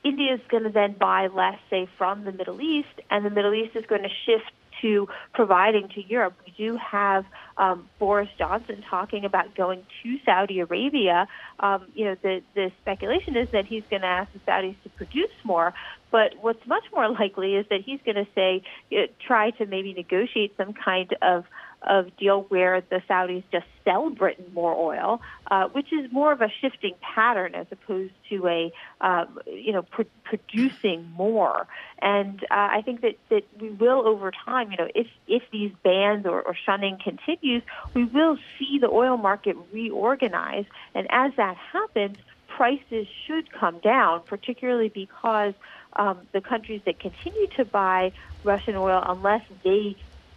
India 0.03 0.33
is 0.35 0.41
going 0.49 0.63
to 0.63 0.69
then 0.69 0.93
buy 0.93 1.27
less, 1.27 1.57
say, 1.69 1.87
from 1.97 2.25
the 2.25 2.31
Middle 2.31 2.61
East, 2.61 3.01
and 3.09 3.25
the 3.25 3.29
Middle 3.29 3.53
East 3.53 3.75
is 3.75 3.85
going 3.87 4.03
to 4.03 4.09
shift 4.25 4.51
to 4.81 5.07
providing 5.33 5.89
to 5.89 6.03
Europe. 6.03 6.33
We 6.45 6.53
do 6.57 6.77
have 6.77 7.25
um, 7.57 7.89
Boris 7.97 8.29
Johnson 8.37 8.83
talking 8.89 9.25
about 9.25 9.55
going 9.55 9.83
to 10.03 10.17
Saudi 10.25 10.59
Arabia. 10.59 11.27
Um, 11.59 11.87
you 11.93 12.05
know, 12.05 12.15
the, 12.21 12.41
the 12.53 12.71
speculation 12.81 13.35
is 13.35 13.49
that 13.51 13.65
he's 13.65 13.83
going 13.89 14.01
to 14.01 14.07
ask 14.07 14.31
the 14.33 14.39
Saudis 14.39 14.75
to 14.83 14.89
produce 14.89 15.31
more. 15.43 15.73
But 16.15 16.35
what's 16.39 16.65
much 16.65 16.85
more 16.93 17.09
likely 17.09 17.55
is 17.55 17.65
that 17.69 17.81
he's 17.81 17.99
going 18.05 18.15
to 18.15 18.27
say, 18.33 18.63
uh, 18.93 19.07
try 19.27 19.49
to 19.49 19.65
maybe 19.65 19.93
negotiate 19.93 20.55
some 20.55 20.71
kind 20.71 21.13
of 21.21 21.43
of 21.81 22.15
deal 22.15 22.43
where 22.47 22.81
the 22.89 23.01
Saudis 23.07 23.43
just 23.51 23.65
sell 23.83 24.09
Britain 24.09 24.45
more 24.53 24.73
oil, 24.73 25.21
uh, 25.51 25.65
which 25.67 25.91
is 25.91 26.09
more 26.13 26.31
of 26.31 26.41
a 26.41 26.47
shifting 26.61 26.95
pattern 27.01 27.53
as 27.53 27.67
opposed 27.69 28.13
to 28.29 28.47
a 28.47 28.71
um, 29.01 29.39
you 29.45 29.73
know 29.73 29.81
pr- 29.81 30.03
producing 30.23 31.11
more. 31.17 31.67
And 32.01 32.41
uh, 32.45 32.69
I 32.77 32.81
think 32.85 33.01
that 33.01 33.17
that 33.29 33.43
we 33.59 33.71
will 33.71 34.07
over 34.07 34.31
time, 34.31 34.71
you 34.71 34.77
know, 34.77 34.87
if 34.95 35.07
if 35.27 35.43
these 35.51 35.73
bans 35.83 36.25
or, 36.25 36.41
or 36.41 36.55
shunning 36.65 36.97
continues, 37.03 37.61
we 37.93 38.05
will 38.05 38.37
see 38.57 38.79
the 38.79 38.89
oil 38.89 39.17
market 39.17 39.57
reorganize, 39.73 40.65
and 40.93 41.07
as 41.09 41.33
that 41.35 41.57
happens, 41.57 42.15
prices 42.47 43.05
should 43.27 43.51
come 43.51 43.79
down, 43.79 44.21
particularly 44.25 44.89
because 44.89 45.53
um, 45.95 46.27
the 46.33 46.41
countries 46.41 46.81
that 46.85 46.99
continue 46.99 47.47
to 47.57 47.65
buy 47.65 48.11
Russian 48.43 48.75
oil, 48.75 49.01
unless 49.05 49.41
they 49.63 49.95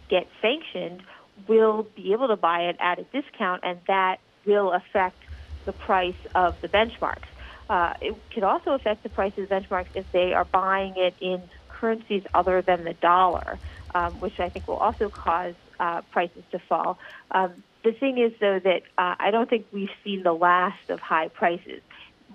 get 0.09 0.27
sanctioned, 0.41 1.03
will 1.47 1.87
be 1.95 2.13
able 2.13 2.27
to 2.27 2.35
buy 2.35 2.61
it 2.63 2.77
at 2.79 2.99
a 2.99 3.03
discount, 3.03 3.63
and 3.63 3.79
that 3.87 4.17
will 4.45 4.71
affect 4.73 5.17
the 5.65 5.71
price 5.71 6.15
of 6.35 6.55
the 6.61 6.67
benchmarks. 6.67 7.29
Uh, 7.69 7.93
it 8.01 8.15
could 8.33 8.43
also 8.43 8.71
affect 8.71 9.03
the 9.03 9.09
price 9.09 9.31
of 9.37 9.47
the 9.47 9.53
benchmarks 9.53 9.87
if 9.93 10.05
they 10.11 10.33
are 10.33 10.45
buying 10.45 10.93
it 10.97 11.13
in 11.21 11.41
currencies 11.67 12.23
other 12.33 12.61
than 12.61 12.83
the 12.83 12.93
dollar, 12.93 13.59
um, 13.93 14.19
which 14.19 14.39
I 14.39 14.49
think 14.49 14.67
will 14.67 14.77
also 14.77 15.09
cause 15.09 15.53
uh, 15.79 16.01
prices 16.11 16.43
to 16.51 16.59
fall. 16.67 16.97
Um, 17.31 17.63
the 17.83 17.91
thing 17.91 18.17
is, 18.17 18.33
though, 18.39 18.59
that 18.63 18.81
uh, 18.97 19.15
I 19.19 19.31
don't 19.31 19.49
think 19.49 19.67
we've 19.71 19.89
seen 20.03 20.23
the 20.23 20.33
last 20.33 20.89
of 20.89 20.99
high 20.99 21.29
prices. 21.29 21.81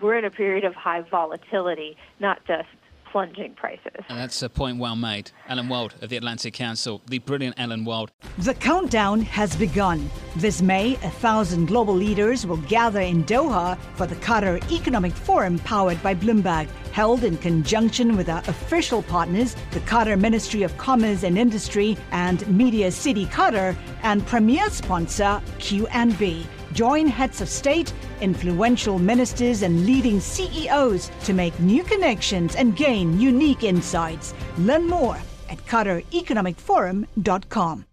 We're 0.00 0.16
in 0.18 0.24
a 0.24 0.30
period 0.30 0.64
of 0.64 0.74
high 0.74 1.02
volatility, 1.02 1.96
not 2.20 2.44
just 2.46 2.68
plunging 3.14 3.54
prices. 3.54 4.04
And 4.08 4.18
that's 4.18 4.42
a 4.42 4.48
point 4.48 4.78
well 4.78 4.96
made. 4.96 5.30
Ellen 5.48 5.68
Wald 5.68 5.94
of 6.02 6.08
the 6.08 6.16
Atlantic 6.16 6.52
Council, 6.52 7.00
the 7.06 7.20
brilliant 7.20 7.54
Ellen 7.60 7.84
Wald. 7.84 8.10
The 8.38 8.54
countdown 8.54 9.20
has 9.20 9.54
begun. 9.54 10.10
This 10.34 10.60
May, 10.60 10.94
a 10.94 11.10
thousand 11.10 11.66
global 11.66 11.94
leaders 11.94 12.44
will 12.44 12.56
gather 12.66 12.98
in 12.98 13.22
Doha 13.22 13.78
for 13.94 14.08
the 14.08 14.16
Qatar 14.16 14.58
Economic 14.72 15.12
Forum 15.12 15.60
powered 15.60 16.02
by 16.02 16.12
Bloomberg, 16.16 16.66
held 16.90 17.22
in 17.22 17.36
conjunction 17.36 18.16
with 18.16 18.28
our 18.28 18.42
official 18.48 19.00
partners, 19.04 19.54
the 19.70 19.80
Qatar 19.80 20.18
Ministry 20.20 20.64
of 20.64 20.76
Commerce 20.76 21.22
and 21.22 21.38
Industry 21.38 21.96
and 22.10 22.44
Media 22.48 22.90
City 22.90 23.26
Qatar, 23.26 23.76
and 24.02 24.26
premier 24.26 24.68
sponsor 24.70 25.40
QNB. 25.60 26.44
Join 26.74 27.06
heads 27.06 27.40
of 27.40 27.48
state, 27.48 27.94
influential 28.20 28.98
ministers, 28.98 29.62
and 29.62 29.86
leading 29.86 30.18
CEOs 30.18 31.08
to 31.22 31.32
make 31.32 31.60
new 31.60 31.84
connections 31.84 32.56
and 32.56 32.76
gain 32.76 33.20
unique 33.20 33.62
insights. 33.62 34.34
Learn 34.58 34.88
more 34.88 35.16
at 35.48 35.64
QatarEconomicForum.com. 35.66 37.84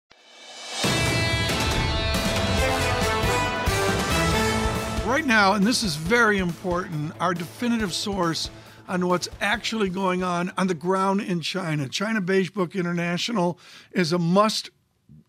Right 5.06 5.28
now, 5.28 5.54
and 5.54 5.68
this 5.68 5.84
is 5.84 5.96
very 5.96 6.40
important, 6.40 7.14
our 7.20 7.36
definitive 7.36 7.94
source 7.94 8.50
on 8.88 9.08
what's 9.08 9.30
actually 9.42 9.90
going 9.90 10.24
on 10.24 10.52
on 10.58 10.66
the 10.66 10.74
ground 10.74 11.22
in 11.22 11.42
China. 11.42 11.88
China 11.88 12.20
Beige 12.20 12.50
Book 12.50 12.76
International 12.76 13.60
is 13.92 14.12
a 14.12 14.18
must 14.18 14.72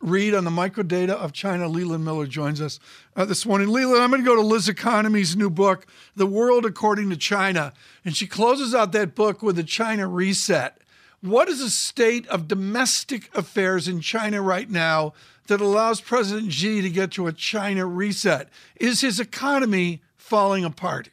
read 0.03 0.35
on 0.35 0.45
the 0.45 0.51
microdata 0.51 1.11
of 1.11 1.33
China. 1.33 1.69
Leland 1.69 2.05
Miller 2.05 2.27
joins 2.27 2.61
us 2.61 2.81
uh, 3.17 3.25
this 3.25 3.47
morning. 3.47 3.69
Leland, 3.69 4.03
I'm 4.03 4.11
going 4.11 4.23
to 4.23 4.27
go 4.27 4.37
to 4.37 4.43
Liz 4.43 4.69
Economy's 4.69 5.37
new 5.37 5.49
book, 5.49 5.87
The 6.17 6.27
World 6.27 6.67
According 6.67 7.09
to 7.11 7.17
China. 7.17 7.73
And 8.05 8.17
she 8.17 8.27
closes 8.27 8.75
out 8.75 8.93
that 8.93 9.15
book 9.15 9.43
with 9.43 9.59
a 9.59 9.65
China 9.65 10.09
reset. 10.09 10.79
What 11.21 11.49
is 11.49 11.61
the 11.61 11.71
state 11.71 12.27
of 12.27 12.49
domestic 12.49 13.35
affairs 13.35 13.87
in 13.87 14.01
China 14.01 14.43
right 14.43 14.69
now 14.69 15.15
that 15.47 15.61
allows 15.61 16.01
President 16.01 16.53
Xi 16.53 16.83
to 16.83 16.91
get 16.91 17.13
to 17.13 17.29
a 17.29 17.33
China 17.33 17.87
reset? 17.87 18.49
Is 18.77 19.03
his 19.03 19.21
economy 19.21 20.03
falling 20.17 20.65
apart? 20.65 21.11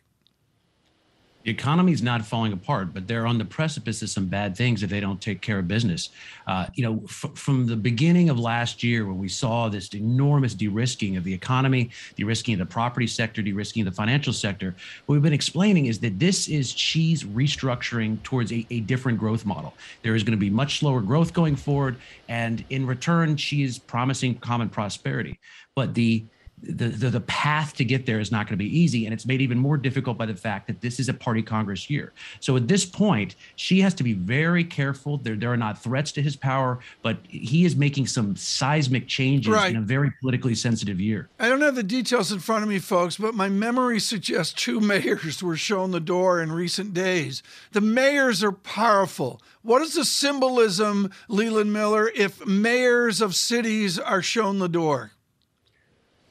The 1.46 1.52
economy 1.52 1.94
is 1.94 2.04
not 2.04 2.26
falling 2.26 2.52
apart, 2.52 2.94
but 2.94 3.08
they're 3.08 3.26
on 3.26 3.38
the 3.38 3.46
precipice 3.46 4.02
of 4.02 4.10
some 4.10 4.26
bad 4.26 4.58
things 4.58 4.84
if 4.84 4.90
they 4.90 5.00
don't 5.00 5.22
take 5.22 5.40
care 5.40 5.60
of 5.60 5.70
business. 5.70 6.10
Uh, 6.46 6.68
you 6.74 6.84
know, 6.84 7.02
f- 7.06 7.32
from 7.36 7.66
the 7.66 7.78
beginning 7.78 8.30
of 8.30 8.38
last 8.38 8.84
year, 8.84 9.06
when 9.06 9.18
we 9.18 9.30
saw 9.30 9.70
this 9.70 9.88
enormous 9.94 10.54
de-risking 10.54 11.16
of 11.16 11.24
the 11.24 11.34
economy, 11.34 11.92
de-risking 12.18 12.56
of 12.56 12.60
the 12.60 12.66
property 12.66 13.08
sector, 13.08 13.42
de-risking 13.42 13.88
of 13.88 13.92
the 13.92 13.96
financial 13.96 14.34
sector, 14.34 14.76
what 15.06 15.14
we've 15.14 15.22
been 15.22 15.32
explaining 15.32 15.86
is 15.86 15.98
that 16.00 16.20
this 16.20 16.50
is 16.50 16.74
Xi's 16.74 17.24
restructuring 17.24 18.22
towards 18.24 18.52
a, 18.52 18.68
a 18.70 18.82
different 18.82 19.18
growth 19.18 19.46
model. 19.46 19.74
There 20.04 20.16
is 20.16 20.24
going 20.24 20.38
to 20.38 20.38
be 20.38 20.50
much 20.50 20.80
slower 20.80 21.00
growth 21.00 21.34
going 21.34 21.56
forward, 21.56 21.96
and 22.28 22.66
in 22.70 22.86
return, 22.86 23.38
Xi 23.38 23.64
is 23.64 23.80
promising 23.80 24.36
common 24.36 24.68
prosperity. 24.68 25.40
But 25.74 25.94
the 25.94 26.26
the, 26.62 26.90
the, 26.90 27.10
the 27.10 27.22
path 27.22 27.76
to 27.76 27.86
get 27.86 28.06
there 28.06 28.20
is 28.20 28.32
not 28.32 28.48
going 28.48 28.58
to 28.58 28.64
be 28.64 28.78
easy 28.78 29.06
and 29.06 29.14
it's 29.14 29.26
made 29.26 29.42
even 29.42 29.58
more 29.58 29.78
difficult 29.78 30.18
by 30.18 30.26
the 30.26 30.36
fact 30.36 30.68
that 30.68 30.82
this 30.82 31.00
is 31.00 31.10
a 31.10 31.14
party 31.14 31.42
congress 31.42 31.90
year. 31.90 32.12
So 32.40 32.56
at 32.58 32.68
this 32.68 32.86
point 32.86 33.36
Xi 33.56 33.80
has 33.82 33.94
to 33.96 34.04
be 34.04 34.14
very 34.14 34.64
careful. 34.64 35.18
There, 35.18 35.36
there 35.36 35.52
are 35.52 35.58
not 35.58 35.82
threats 35.82 36.12
to 36.14 36.22
his 36.22 36.36
power 36.36 36.80
but 37.02 37.18
he 37.28 37.66
is 37.66 37.76
making 37.76 38.08
some 38.08 38.36
seismic 38.36 39.08
changes 39.08 39.54
right. 39.54 39.72
in 39.72 39.78
a 39.78 39.82
very 39.82 40.12
politically 40.22 40.56
sensitive 40.56 41.00
year. 41.00 41.30
I 41.40 41.50
don't 41.50 41.62
have 41.62 41.76
the 41.76 41.84
details 41.84 42.32
in 42.32 42.40
front 42.40 42.64
of 42.64 42.70
me 42.70 42.80
folks 42.80 43.18
but 43.18 43.34
my 43.34 43.50
memory 43.50 44.00
suggests 44.00 44.54
two 44.54 44.80
mayors 44.90 45.42
were 45.42 45.58
shown 45.58 45.92
the 45.92 46.00
door 46.00 46.42
in 46.42 46.52
recent 46.52 46.94
days. 46.94 47.42
The 47.72 47.82
mayors 47.82 48.44
are 48.44 48.52
powerful. 48.52 49.42
What 49.62 49.82
is 49.82 49.94
the 49.94 50.06
symbolism 50.06 51.12
leland 51.28 51.72
miller 51.74 52.12
if 52.16 52.46
mayors 52.46 53.22
of 53.22 53.36
cities 53.36 54.00
are 54.00 54.22
shown 54.22 54.60
the 54.60 54.70
door 54.70 55.12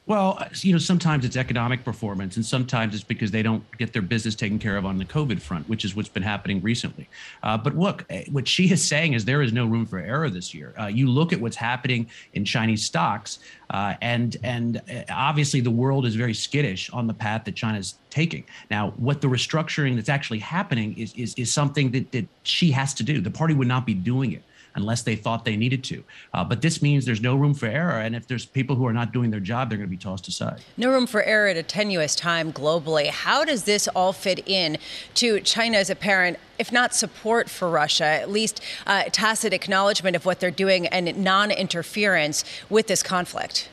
Well, 0.08 0.38
uh, 0.40 0.48
you 0.62 0.72
know, 0.72 0.78
sometimes 0.78 1.26
it's 1.26 1.36
economic 1.36 1.84
performance, 1.84 2.36
and 2.36 2.46
sometimes 2.46 2.94
it's 2.94 3.04
because 3.04 3.30
they 3.30 3.42
don't 3.42 3.62
get 3.76 3.92
their 3.92 4.00
business 4.00 4.34
taken 4.34 4.58
care 4.58 4.78
of 4.78 4.86
on 4.86 4.96
the 4.96 5.04
COVID 5.04 5.38
front, 5.38 5.68
which 5.68 5.84
is 5.84 5.94
what's 5.94 6.08
been 6.08 6.22
happening 6.22 6.62
recently. 6.62 7.06
Uh, 7.42 7.58
but 7.58 7.76
look, 7.76 8.06
eh, 8.08 8.24
what 8.32 8.48
Xi 8.48 8.72
is 8.72 8.82
saying 8.82 9.12
is 9.12 9.26
there 9.26 9.42
is 9.42 9.52
no 9.52 9.66
room 9.66 9.84
for 9.84 9.98
error 9.98 10.30
this 10.30 10.54
year. 10.54 10.72
Uh, 10.80 10.86
you 10.86 11.10
look 11.10 11.34
at 11.34 11.40
what's 11.42 11.56
happening 11.56 12.08
in 12.32 12.46
Chinese 12.46 12.86
stocks, 12.86 13.40
uh, 13.68 13.96
and 14.00 14.38
and 14.42 14.80
eh, 14.88 15.04
obviously 15.10 15.60
the 15.60 15.70
world 15.70 16.06
is 16.06 16.14
very 16.14 16.32
skittish 16.32 16.88
on 16.88 17.06
the 17.06 17.12
path 17.12 17.44
that 17.44 17.54
China's 17.54 17.96
taking. 18.08 18.44
Now, 18.70 18.92
what 18.96 19.20
the 19.20 19.28
restructuring 19.28 19.94
that's 19.94 20.08
actually 20.08 20.38
happening 20.38 20.96
is 20.96 21.12
is 21.16 21.34
is 21.34 21.52
something 21.52 21.90
that 21.90 22.12
that 22.12 22.26
Xi 22.44 22.70
has 22.70 22.94
to 22.94 23.02
do. 23.02 23.20
The 23.20 23.30
party 23.30 23.52
would 23.52 23.68
not 23.68 23.84
be 23.84 23.92
doing 23.92 24.32
it 24.32 24.42
unless 24.78 25.02
they 25.02 25.16
thought 25.16 25.44
they 25.44 25.56
needed 25.56 25.82
to. 25.84 26.02
Uh, 26.32 26.44
but 26.44 26.62
this 26.62 26.80
means 26.80 27.04
there's 27.04 27.20
no 27.20 27.34
room 27.34 27.52
for 27.52 27.66
error. 27.66 27.98
And 27.98 28.14
if 28.14 28.26
there's 28.26 28.46
people 28.46 28.76
who 28.76 28.86
are 28.86 28.92
not 28.92 29.12
doing 29.12 29.30
their 29.30 29.40
job, 29.40 29.68
they're 29.68 29.76
going 29.76 29.90
to 29.90 29.96
be 29.96 30.02
tossed 30.02 30.28
aside. 30.28 30.62
No 30.76 30.90
room 30.90 31.06
for 31.06 31.22
error 31.22 31.48
at 31.48 31.56
a 31.56 31.62
tenuous 31.62 32.14
time 32.14 32.52
globally. 32.52 33.08
How 33.08 33.44
does 33.44 33.64
this 33.64 33.88
all 33.88 34.12
fit 34.12 34.48
in 34.48 34.78
to 35.14 35.40
China's 35.40 35.90
apparent 35.90 36.38
if 36.58 36.72
not 36.72 36.92
support 36.94 37.48
for 37.48 37.68
Russia, 37.70 38.04
at 38.04 38.30
least 38.30 38.60
uh, 38.86 39.04
tacit 39.12 39.52
acknowledgement 39.52 40.16
of 40.16 40.26
what 40.26 40.40
they're 40.40 40.50
doing 40.50 40.86
and 40.88 41.16
non 41.16 41.50
interference 41.50 42.44
with 42.68 42.88
this 42.88 43.02
conflict? 43.02 43.68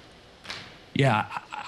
Yeah, 0.93 1.25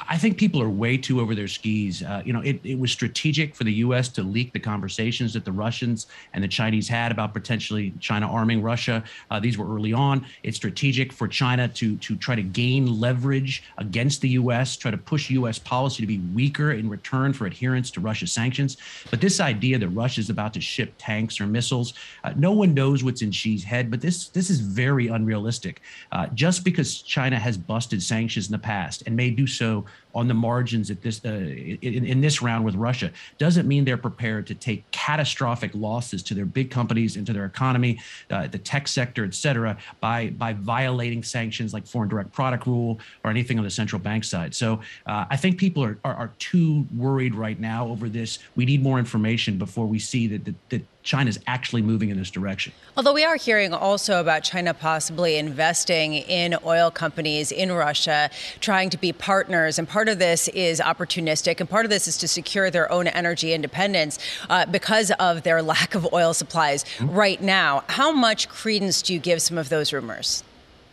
I 0.10 0.18
think 0.18 0.38
people 0.38 0.62
are 0.62 0.70
way 0.70 0.98
too 0.98 1.20
over 1.20 1.36
their 1.36 1.48
skis. 1.48 2.02
Uh, 2.02 2.22
you 2.26 2.32
know, 2.32 2.40
it, 2.42 2.62
it 2.64 2.80
was 2.80 2.92
strategic 2.92 3.54
for 3.54 3.66
the 3.66 3.74
U.S. 3.74 4.08
to 4.10 4.24
leak 4.24 4.54
the 4.54 4.60
conversations 4.60 5.34
that 5.34 5.44
the 5.44 5.52
Russians 5.52 6.08
and 6.34 6.44
the 6.44 6.48
Chinese 6.48 6.88
had 6.88 7.12
about 7.12 7.34
potentially 7.34 7.94
China 8.00 8.28
arming 8.28 8.62
Russia. 8.62 9.04
Uh, 9.30 9.40
these 9.40 9.58
were 9.58 9.74
early 9.74 9.92
on. 9.92 10.26
It's 10.44 10.56
strategic 10.58 11.12
for 11.12 11.28
China 11.28 11.68
to 11.68 11.98
to 11.98 12.16
try 12.16 12.36
to 12.36 12.42
gain 12.44 13.00
leverage 13.00 13.64
against 13.78 14.22
the 14.22 14.30
U.S., 14.30 14.78
try 14.78 14.92
to 14.92 14.98
push 14.98 15.30
U.S. 15.32 15.60
policy 15.60 16.02
to 16.04 16.08
be 16.08 16.20
weaker 16.34 16.72
in 16.72 16.90
return 16.90 17.34
for 17.34 17.46
adherence 17.46 17.92
to 17.92 18.00
Russia 18.00 18.28
sanctions. 18.28 18.78
But 19.10 19.20
this 19.20 19.40
idea 19.40 19.78
that 19.78 19.90
Russia 19.90 20.22
is 20.22 20.30
about 20.30 20.54
to 20.54 20.62
ship 20.62 20.94
tanks 20.98 21.42
or 21.42 21.48
missiles, 21.48 21.94
uh, 22.24 22.34
no 22.38 22.54
one 22.54 22.74
knows 22.74 23.04
what's 23.04 23.22
in 23.22 23.32
Xi's 23.32 23.64
head. 23.64 23.92
But 23.92 24.00
this 24.00 24.30
this 24.30 24.50
is 24.50 24.62
very 24.62 25.08
unrealistic. 25.08 25.82
Uh, 26.14 26.28
just 26.28 26.64
because 26.64 27.02
China 27.02 27.38
has 27.38 27.58
busted 27.58 28.02
sanctions 28.02 28.48
in 28.48 28.54
the 28.54 28.60
past 28.60 29.04
and 29.06 29.16
may 29.16 29.30
do 29.30 29.46
so 29.46 29.86
on 30.16 30.28
the 30.28 30.34
margins 30.34 30.90
at 30.90 31.02
this 31.02 31.24
uh, 31.26 31.30
in, 31.30 32.04
in, 32.06 32.22
this 32.22 32.42
round 32.42 32.66
with 32.66 32.74
Russia 32.74 33.12
doesn't 33.38 33.68
mean 33.68 33.86
they're 33.86 33.98
prepared 33.98 34.48
to 34.48 34.56
take 34.56 34.90
catastrophic 34.90 35.70
losses 35.76 36.24
to 36.24 36.34
their 36.34 36.46
big 36.46 36.72
companies 36.72 37.18
and 37.18 37.28
to 37.28 37.34
their 37.34 37.46
economy, 37.46 38.00
uh, 38.32 38.48
the 38.48 38.58
tech 38.58 38.88
sector, 38.88 39.24
et 39.26 39.36
cetera, 39.36 39.78
by 40.00 40.30
by 40.30 40.54
violating 40.54 41.22
sanctions 41.22 41.72
like 41.72 41.86
foreign 41.86 42.10
direct 42.10 42.32
product 42.32 42.66
rule 42.66 43.00
or 43.24 43.30
anything 43.30 43.60
on 43.60 43.64
the 43.64 43.70
central 43.70 44.00
bank 44.00 44.24
side. 44.24 44.56
So 44.56 44.82
uh, 45.06 45.26
I 45.30 45.38
think 45.38 45.60
people 45.60 45.84
are, 45.84 46.00
are, 46.04 46.16
are 46.16 46.32
too 46.40 46.88
worried 46.96 47.36
right 47.36 47.60
now 47.60 47.88
over 47.88 48.10
this. 48.10 48.40
We 48.56 48.66
need 48.66 48.82
more 48.82 48.98
information 48.98 49.60
before 49.60 49.86
we 49.86 50.00
see 50.00 50.28
that 50.28 50.46
that, 50.46 50.70
that 50.70 50.97
China's 51.08 51.40
actually 51.48 51.82
moving 51.82 52.10
in 52.10 52.18
this 52.18 52.30
direction. 52.30 52.74
Although 52.98 53.14
we 53.14 53.24
are 53.24 53.38
hearing 53.38 53.74
also 53.74 54.20
about 54.20 54.44
China 54.44 54.74
possibly 54.74 55.38
investing 55.38 56.16
in 56.16 56.54
oil 56.66 56.92
companies 56.92 57.50
in 57.50 57.72
Russia, 57.72 58.30
trying 58.60 58.90
to 58.90 58.98
be 58.98 59.14
partners. 59.14 59.80
And 59.80 59.88
part 59.88 60.10
of 60.10 60.20
this 60.20 60.50
is 60.50 60.82
opportunistic, 60.82 61.62
and 61.62 61.70
part 61.70 61.86
of 61.86 61.90
this 61.90 62.10
is 62.10 62.18
to 62.18 62.28
secure 62.28 62.70
their 62.70 62.92
own 62.92 63.08
energy 63.08 63.54
independence 63.54 64.20
uh, 64.50 64.66
because 64.66 65.12
of 65.12 65.44
their 65.44 65.62
lack 65.74 65.96
of 65.96 66.06
oil 66.12 66.34
supplies 66.34 66.84
mm-hmm. 66.84 67.16
right 67.16 67.42
now. 67.42 67.86
How 67.88 68.12
much 68.12 68.50
credence 68.50 69.02
do 69.02 69.14
you 69.14 69.20
give 69.20 69.42
some 69.42 69.58
of 69.58 69.70
those 69.70 69.94
rumors? 69.94 70.44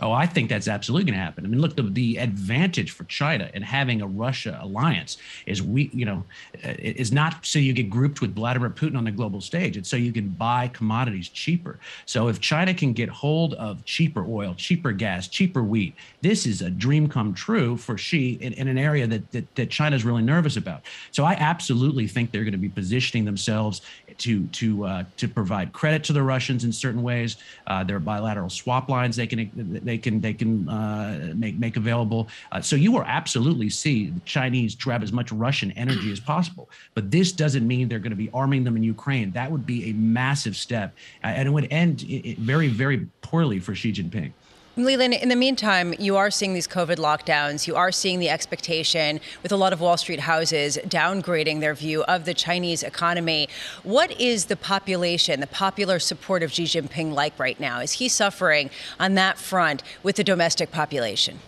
Oh, 0.01 0.13
I 0.13 0.27
think 0.27 0.49
that's 0.49 0.67
absolutely 0.67 1.11
going 1.11 1.19
to 1.19 1.25
happen. 1.25 1.45
I 1.45 1.49
mean, 1.49 1.61
look, 1.61 1.77
the, 1.77 1.83
the 1.83 2.17
advantage 2.17 2.91
for 2.91 3.05
China 3.05 3.49
in 3.55 3.63
having 3.63 4.03
a 4.03 4.07
Russia 4.07 4.59
alliance 4.61 5.19
is 5.47 5.63
we, 5.63 5.89
you 5.93 6.05
know, 6.05 6.25
uh, 6.65 6.75
is 6.79 7.13
not 7.13 7.47
so 7.47 7.59
you 7.59 7.73
get 7.73 7.89
grouped 7.89 8.21
with 8.21 8.35
Vladimir 8.35 8.71
Putin 8.71 8.97
on 8.97 9.05
the 9.05 9.13
global 9.13 9.41
stage. 9.41 9.77
It's 9.77 9.89
so 9.89 9.97
you 9.97 10.13
can 10.13 10.29
buy 10.29 10.69
commodities 10.69 11.29
cheaper. 11.29 11.79
So 12.07 12.29
if 12.29 12.41
China 12.41 12.75
can 12.75 12.93
get 12.93 13.09
hold 13.09 13.55
of 13.55 13.85
cheaper 13.85 14.27
oil, 14.29 14.55
cheaper 14.57 14.93
gas, 14.93 15.29
cheaper 15.29 15.63
wheat, 15.63 15.95
this 16.23 16.45
is 16.45 16.61
a 16.61 16.71
dream 16.71 17.09
come 17.09 17.33
true 17.33 17.77
for 17.77 17.97
Xi 17.97 18.33
in, 18.41 18.53
in 18.55 18.69
an 18.69 18.79
area 18.79 19.07
that, 19.07 19.31
that 19.33 19.55
that 19.55 19.71
China's 19.71 20.05
really 20.05 20.23
nervous 20.23 20.57
about. 20.57 20.83
So 21.13 21.25
I 21.25 21.35
absolutely 21.35 22.09
think 22.09 22.33
they're 22.33 22.45
going 22.45 22.53
to 22.53 22.59
be 22.59 22.69
positioning 22.69 23.25
themselves 23.25 23.83
to 24.19 24.47
to 24.47 24.85
uh, 24.85 25.05
to 25.17 25.29
provide 25.29 25.73
credit 25.73 26.05
to 26.05 26.13
the 26.13 26.23
Russians 26.23 26.65
in 26.65 26.73
certain 26.73 27.03
ways. 27.03 27.37
Uh, 27.67 27.85
there 27.85 27.97
are 27.97 28.01
bilateral 28.01 28.51
swap 28.51 28.89
lines 28.89 29.17
they 29.17 29.27
can 29.27 29.81
they 29.85 29.99
can 29.99 30.21
they 30.21 30.35
can 30.35 30.69
uh, 30.69 31.33
make 31.35 31.59
make 31.59 31.77
available. 31.77 32.29
Uh, 32.53 32.61
so 32.61 32.77
you 32.77 32.93
will 32.93 33.05
absolutely 33.05 33.71
see 33.71 34.11
the 34.11 34.21
Chinese 34.21 34.75
grab 34.75 35.03
as 35.03 35.13
much 35.13 35.33
Russian 35.33 35.71
energy 35.73 36.13
as 36.13 36.21
possible. 36.21 36.69
But 36.95 37.11
this 37.11 37.33
doesn't 37.33 37.67
mean 37.67 37.89
they're 37.89 37.99
going 37.99 38.11
to 38.11 38.17
be 38.17 38.31
arming 38.33 38.65
them 38.65 38.77
in 38.77 38.83
Ukraine. 38.83 39.31
That 39.33 39.51
would 39.51 39.67
be 39.67 39.91
a 39.91 39.93
massive 39.93 40.57
step, 40.57 40.95
uh, 41.23 41.29
and 41.29 41.49
it 41.49 41.51
would 41.51 41.69
end 41.71 42.03
very 42.39 42.69
very 42.69 43.07
poorly 43.23 43.61
for 43.61 43.75
Xi 43.75 43.93
Jinping. 43.93 44.33
Leland, 44.77 45.15
in 45.15 45.29
the 45.29 45.37
meantime, 45.37 45.95
you 46.01 46.17
are 46.17 46.33
seeing 46.33 46.53
these 46.53 46.67
COVID 46.67 46.97
lockdowns. 46.97 47.69
You 47.69 47.77
are 47.77 47.93
seeing 47.93 48.19
the 48.19 48.29
expectation 48.29 49.21
with 49.43 49.53
a 49.53 49.57
lot 49.57 49.73
of 49.73 49.81
Wall 49.81 49.97
Street 49.97 50.19
houses 50.19 50.79
downgrading 50.89 51.61
their 51.61 51.75
view 51.75 52.03
of 52.05 52.25
the 52.25 52.35
Chinese 52.35 52.83
economy. 52.83 53.49
What 53.85 54.21
is 54.21 54.47
the 54.47 54.57
population, 54.57 55.39
the 55.39 55.47
popular 55.47 56.01
support 56.01 56.43
of 56.43 56.53
Xi 56.53 56.65
Jinping 56.65 57.13
like 57.13 57.39
right 57.39 57.59
now? 57.61 57.79
Is 57.79 57.93
he 57.93 58.09
suffering 58.09 58.69
on 58.99 59.15
that 59.15 59.39
front 59.39 59.85
with 60.03 60.17
the 60.17 60.25
domestic 60.25 60.73
population? 60.73 61.39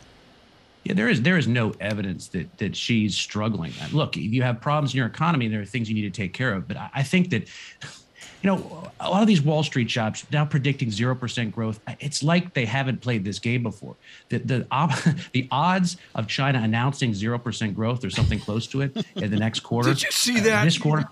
Yeah, 0.85 0.95
there 0.95 1.09
is 1.09 1.23
there 1.23 1.37
is 1.37 1.49
no 1.49 1.75
evidence 1.81 2.29
that 2.29 2.59
that 2.59 2.77
Xi's 2.77 3.17
struggling. 3.17 3.73
Look, 3.91 4.17
if 4.17 4.33
you 4.33 4.43
have 4.43 4.61
problems 4.61 4.95
in 4.95 4.99
your 4.99 5.09
economy, 5.09 5.49
there 5.49 5.61
are 5.61 5.65
things 5.65 5.89
you 5.91 5.97
need 5.97 6.15
to 6.15 6.17
take 6.23 6.33
care 6.33 6.55
of. 6.55 6.69
But 6.69 6.77
I, 6.77 6.91
I 6.95 7.03
think 7.03 7.31
that 7.31 7.49
you 8.47 8.53
know, 8.53 8.91
a 9.01 9.11
lot 9.11 9.23
of 9.23 9.27
these 9.27 9.43
Wall 9.43 9.65
Street 9.65 9.91
shops 9.91 10.25
now 10.31 10.45
predicting 10.45 10.89
zero 10.89 11.17
percent 11.17 11.53
growth. 11.53 11.81
It's 11.99 12.23
like 12.23 12.55
they 12.55 12.65
haven't 12.65 13.01
played 13.01 13.25
this 13.25 13.41
game 13.41 13.65
before. 13.65 13.97
The 14.29 14.39
the 14.39 15.19
the 15.33 15.49
odds 15.51 15.97
of 16.15 16.29
China 16.29 16.61
announcing 16.63 17.13
zero 17.13 17.39
percent 17.39 17.75
growth 17.75 18.05
or 18.05 18.11
something 18.11 18.39
close 18.39 18.69
to 18.69 18.83
it 18.83 19.05
in 19.17 19.33
the 19.33 19.37
next 19.37 19.61
quarter. 19.61 19.93
Did 19.93 20.05
you 20.05 20.13
see 20.13 20.39
that? 20.41 20.61
Uh, 20.61 20.65
this 20.65 20.79
quarter, 20.79 21.09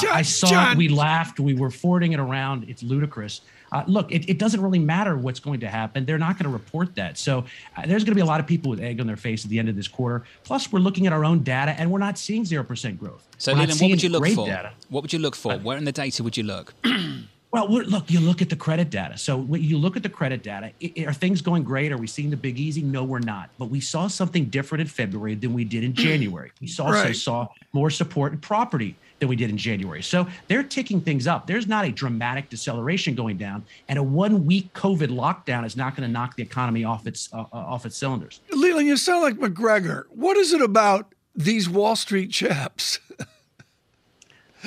John, 0.00 0.12
I 0.12 0.22
saw 0.22 0.48
John. 0.48 0.72
it. 0.72 0.78
We 0.78 0.88
laughed. 0.88 1.38
We 1.38 1.52
were 1.52 1.70
forwarding 1.70 2.12
it 2.12 2.20
around. 2.20 2.64
It's 2.68 2.82
ludicrous. 2.82 3.42
Uh, 3.72 3.82
look, 3.86 4.12
it, 4.12 4.28
it, 4.28 4.38
doesn't 4.38 4.60
really 4.60 4.78
matter 4.78 5.16
what's 5.16 5.40
going 5.40 5.60
to 5.60 5.68
happen. 5.68 6.04
They're 6.04 6.18
not 6.18 6.36
going 6.38 6.44
to 6.44 6.50
report 6.50 6.94
that. 6.96 7.16
So 7.16 7.44
uh, 7.76 7.86
there's 7.86 8.04
going 8.04 8.12
to 8.12 8.14
be 8.14 8.20
a 8.20 8.26
lot 8.26 8.38
of 8.38 8.46
people 8.46 8.70
with 8.70 8.80
egg 8.80 9.00
on 9.00 9.06
their 9.06 9.16
face 9.16 9.44
at 9.44 9.50
the 9.50 9.58
end 9.58 9.68
of 9.70 9.76
this 9.76 9.88
quarter. 9.88 10.24
Plus, 10.44 10.70
we're 10.70 10.80
looking 10.80 11.06
at 11.06 11.12
our 11.12 11.24
own 11.24 11.42
data, 11.42 11.72
and 11.72 11.90
we're 11.90 11.98
not 11.98 12.18
seeing 12.18 12.44
zero 12.44 12.64
percent 12.64 13.00
growth. 13.00 13.26
So, 13.38 13.52
Leland, 13.52 13.80
what 13.80 13.90
would 13.90 14.02
you 14.02 14.10
look 14.10 14.26
for? 14.28 14.46
Data. 14.46 14.72
What 14.90 15.02
would 15.02 15.12
you 15.12 15.18
look 15.18 15.34
for? 15.34 15.56
Where 15.56 15.78
in 15.78 15.84
the 15.84 15.92
data 15.92 16.22
would 16.22 16.36
you 16.36 16.44
look? 16.44 16.74
Well, 17.52 17.68
look, 17.68 18.10
you 18.10 18.18
look 18.18 18.40
at 18.40 18.48
the 18.48 18.56
credit 18.56 18.88
data. 18.88 19.18
So 19.18 19.36
when 19.36 19.62
you 19.62 19.76
look 19.76 19.94
at 19.94 20.02
the 20.02 20.08
credit 20.08 20.42
data, 20.42 20.72
are 21.06 21.12
things 21.12 21.42
going 21.42 21.64
great? 21.64 21.92
Are 21.92 21.98
we 21.98 22.06
seeing 22.06 22.30
the 22.30 22.36
big 22.36 22.58
easy? 22.58 22.80
No, 22.80 23.04
we're 23.04 23.18
not. 23.18 23.50
But 23.58 23.66
we 23.66 23.78
saw 23.78 24.06
something 24.06 24.46
different 24.46 24.80
in 24.80 24.86
February 24.86 25.34
than 25.34 25.52
we 25.52 25.64
did 25.64 25.84
in 25.84 25.92
January. 26.08 26.50
We 26.62 26.66
saw 26.66 26.88
right. 26.88 27.14
saw 27.14 27.48
more 27.74 27.90
support 27.90 28.32
in 28.32 28.38
property 28.38 28.96
than 29.22 29.28
we 29.28 29.36
did 29.36 29.50
in 29.50 29.56
January. 29.56 30.02
So 30.02 30.26
they're 30.48 30.64
ticking 30.64 31.00
things 31.00 31.28
up. 31.28 31.46
There's 31.46 31.68
not 31.68 31.84
a 31.84 31.92
dramatic 31.92 32.50
deceleration 32.50 33.14
going 33.14 33.36
down, 33.38 33.64
and 33.88 33.96
a 33.96 34.02
one 34.02 34.44
week 34.44 34.74
COVID 34.74 35.08
lockdown 35.08 35.64
is 35.64 35.76
not 35.76 35.94
going 35.94 36.06
to 36.06 36.12
knock 36.12 36.34
the 36.34 36.42
economy 36.42 36.82
off 36.82 37.06
its 37.06 37.32
uh, 37.32 37.42
uh, 37.42 37.46
off 37.52 37.86
its 37.86 37.96
cylinders. 37.96 38.40
Leland, 38.50 38.88
you 38.88 38.96
sound 38.96 39.22
like 39.22 39.36
McGregor. 39.36 40.06
What 40.10 40.36
is 40.36 40.52
it 40.52 40.60
about 40.60 41.14
these 41.36 41.68
Wall 41.68 41.94
Street 41.94 42.32
chaps? 42.32 42.98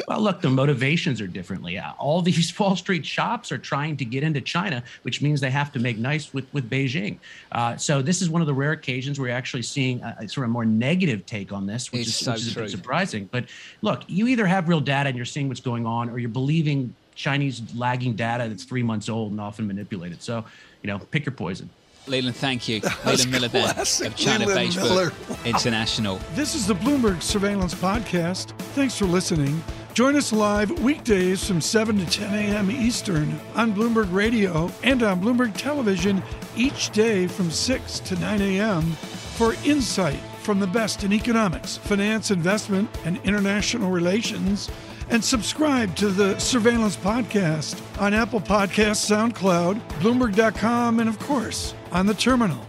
well, 0.07 0.21
look, 0.21 0.41
the 0.41 0.49
motivations 0.49 1.21
are 1.21 1.27
differently. 1.27 1.79
All 1.79 2.21
these 2.21 2.57
Wall 2.59 2.75
Street 2.75 3.05
shops 3.05 3.51
are 3.51 3.57
trying 3.57 3.97
to 3.97 4.05
get 4.05 4.23
into 4.23 4.41
China, 4.41 4.83
which 5.03 5.21
means 5.21 5.41
they 5.41 5.51
have 5.51 5.71
to 5.73 5.79
make 5.79 5.97
nice 5.97 6.33
with 6.33 6.45
with 6.53 6.69
Beijing. 6.69 7.17
Uh, 7.51 7.77
so 7.77 8.01
this 8.01 8.21
is 8.21 8.29
one 8.29 8.41
of 8.41 8.47
the 8.47 8.53
rare 8.53 8.71
occasions 8.71 9.19
where 9.19 9.29
you're 9.29 9.37
actually 9.37 9.63
seeing 9.63 10.01
a, 10.01 10.17
a 10.21 10.29
sort 10.29 10.45
of 10.45 10.51
more 10.51 10.65
negative 10.65 11.25
take 11.25 11.51
on 11.51 11.65
this, 11.65 11.91
which 11.91 12.01
it's 12.01 12.09
is, 12.09 12.15
so 12.17 12.31
which 12.33 12.41
is 12.41 12.57
a 12.57 12.61
bit 12.61 12.69
surprising. 12.69 13.29
But 13.31 13.45
look, 13.81 14.03
you 14.07 14.27
either 14.27 14.45
have 14.45 14.67
real 14.67 14.81
data 14.81 15.09
and 15.09 15.15
you're 15.15 15.25
seeing 15.25 15.47
what's 15.47 15.61
going 15.61 15.85
on, 15.85 16.09
or 16.09 16.19
you're 16.19 16.29
believing 16.29 16.93
Chinese 17.15 17.61
lagging 17.75 18.15
data 18.15 18.47
that's 18.47 18.65
three 18.65 18.83
months 18.83 19.09
old 19.09 19.31
and 19.31 19.41
often 19.41 19.65
manipulated. 19.65 20.21
So, 20.21 20.45
you 20.81 20.87
know, 20.87 20.99
pick 20.99 21.25
your 21.25 21.33
poison. 21.33 21.69
Leland, 22.07 22.35
thank 22.35 22.67
you. 22.67 22.81
Leland 23.05 23.31
Miller 23.31 23.47
there 23.47 23.69
of 23.71 24.15
China 24.15 24.45
Beige 24.45 24.77
Book 24.77 25.13
International. 25.45 26.19
This 26.35 26.53
is 26.53 26.67
the 26.67 26.75
Bloomberg 26.75 27.21
Surveillance 27.21 27.73
Podcast. 27.73 28.49
Thanks 28.75 28.97
for 28.97 29.05
listening. 29.05 29.63
Join 29.93 30.15
us 30.15 30.33
live 30.33 30.69
weekdays 30.81 31.47
from 31.47 31.61
7 31.61 31.97
to 31.97 32.05
10 32.05 32.33
a.m. 32.33 32.69
Eastern 32.69 33.39
on 33.55 33.73
Bloomberg 33.73 34.11
Radio 34.13 34.69
and 34.83 35.01
on 35.01 35.21
Bloomberg 35.21 35.55
Television 35.55 36.21
each 36.55 36.89
day 36.89 37.27
from 37.27 37.49
6 37.49 37.99
to 38.01 38.15
9 38.19 38.41
a.m. 38.41 38.81
for 38.83 39.53
insight 39.63 40.19
from 40.41 40.59
the 40.59 40.67
best 40.67 41.03
in 41.03 41.13
economics, 41.13 41.77
finance, 41.77 42.29
investment, 42.29 42.89
and 43.05 43.17
international 43.23 43.89
relations. 43.89 44.69
And 45.09 45.23
subscribe 45.23 45.95
to 45.97 46.09
the 46.09 46.37
Surveillance 46.39 46.97
Podcast 46.97 47.81
on 48.01 48.13
Apple 48.13 48.41
Podcasts, 48.41 49.09
SoundCloud, 49.09 49.79
Bloomberg.com, 49.99 50.99
and 50.99 51.07
of 51.07 51.17
course, 51.19 51.73
on 51.95 52.05
the 52.05 52.13
terminal. 52.13 52.59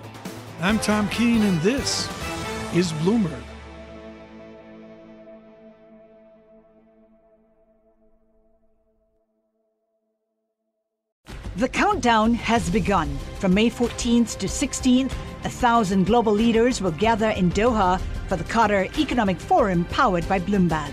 I'm 0.61 0.79
Tom 0.79 1.09
Keene, 1.09 1.43
and 1.43 1.61
this 1.61 2.09
is 2.73 2.93
Bloomberg. 3.03 3.43
The 11.57 11.69
countdown 11.69 12.35
has 12.35 12.71
begun. 12.71 13.09
From 13.41 13.53
May 13.53 13.69
14th 13.69 14.39
to 14.39 14.47
16th, 14.47 15.13
a 15.43 15.49
thousand 15.49 16.05
global 16.07 16.33
leaders 16.33 16.81
will 16.81 16.93
gather 16.93 17.31
in 17.31 17.51
Doha 17.51 18.01
for 18.29 18.37
the 18.37 18.45
Qatar 18.45 18.97
Economic 18.97 19.41
Forum 19.41 19.85
powered 19.87 20.29
by 20.29 20.39
Bloomberg. 20.39 20.93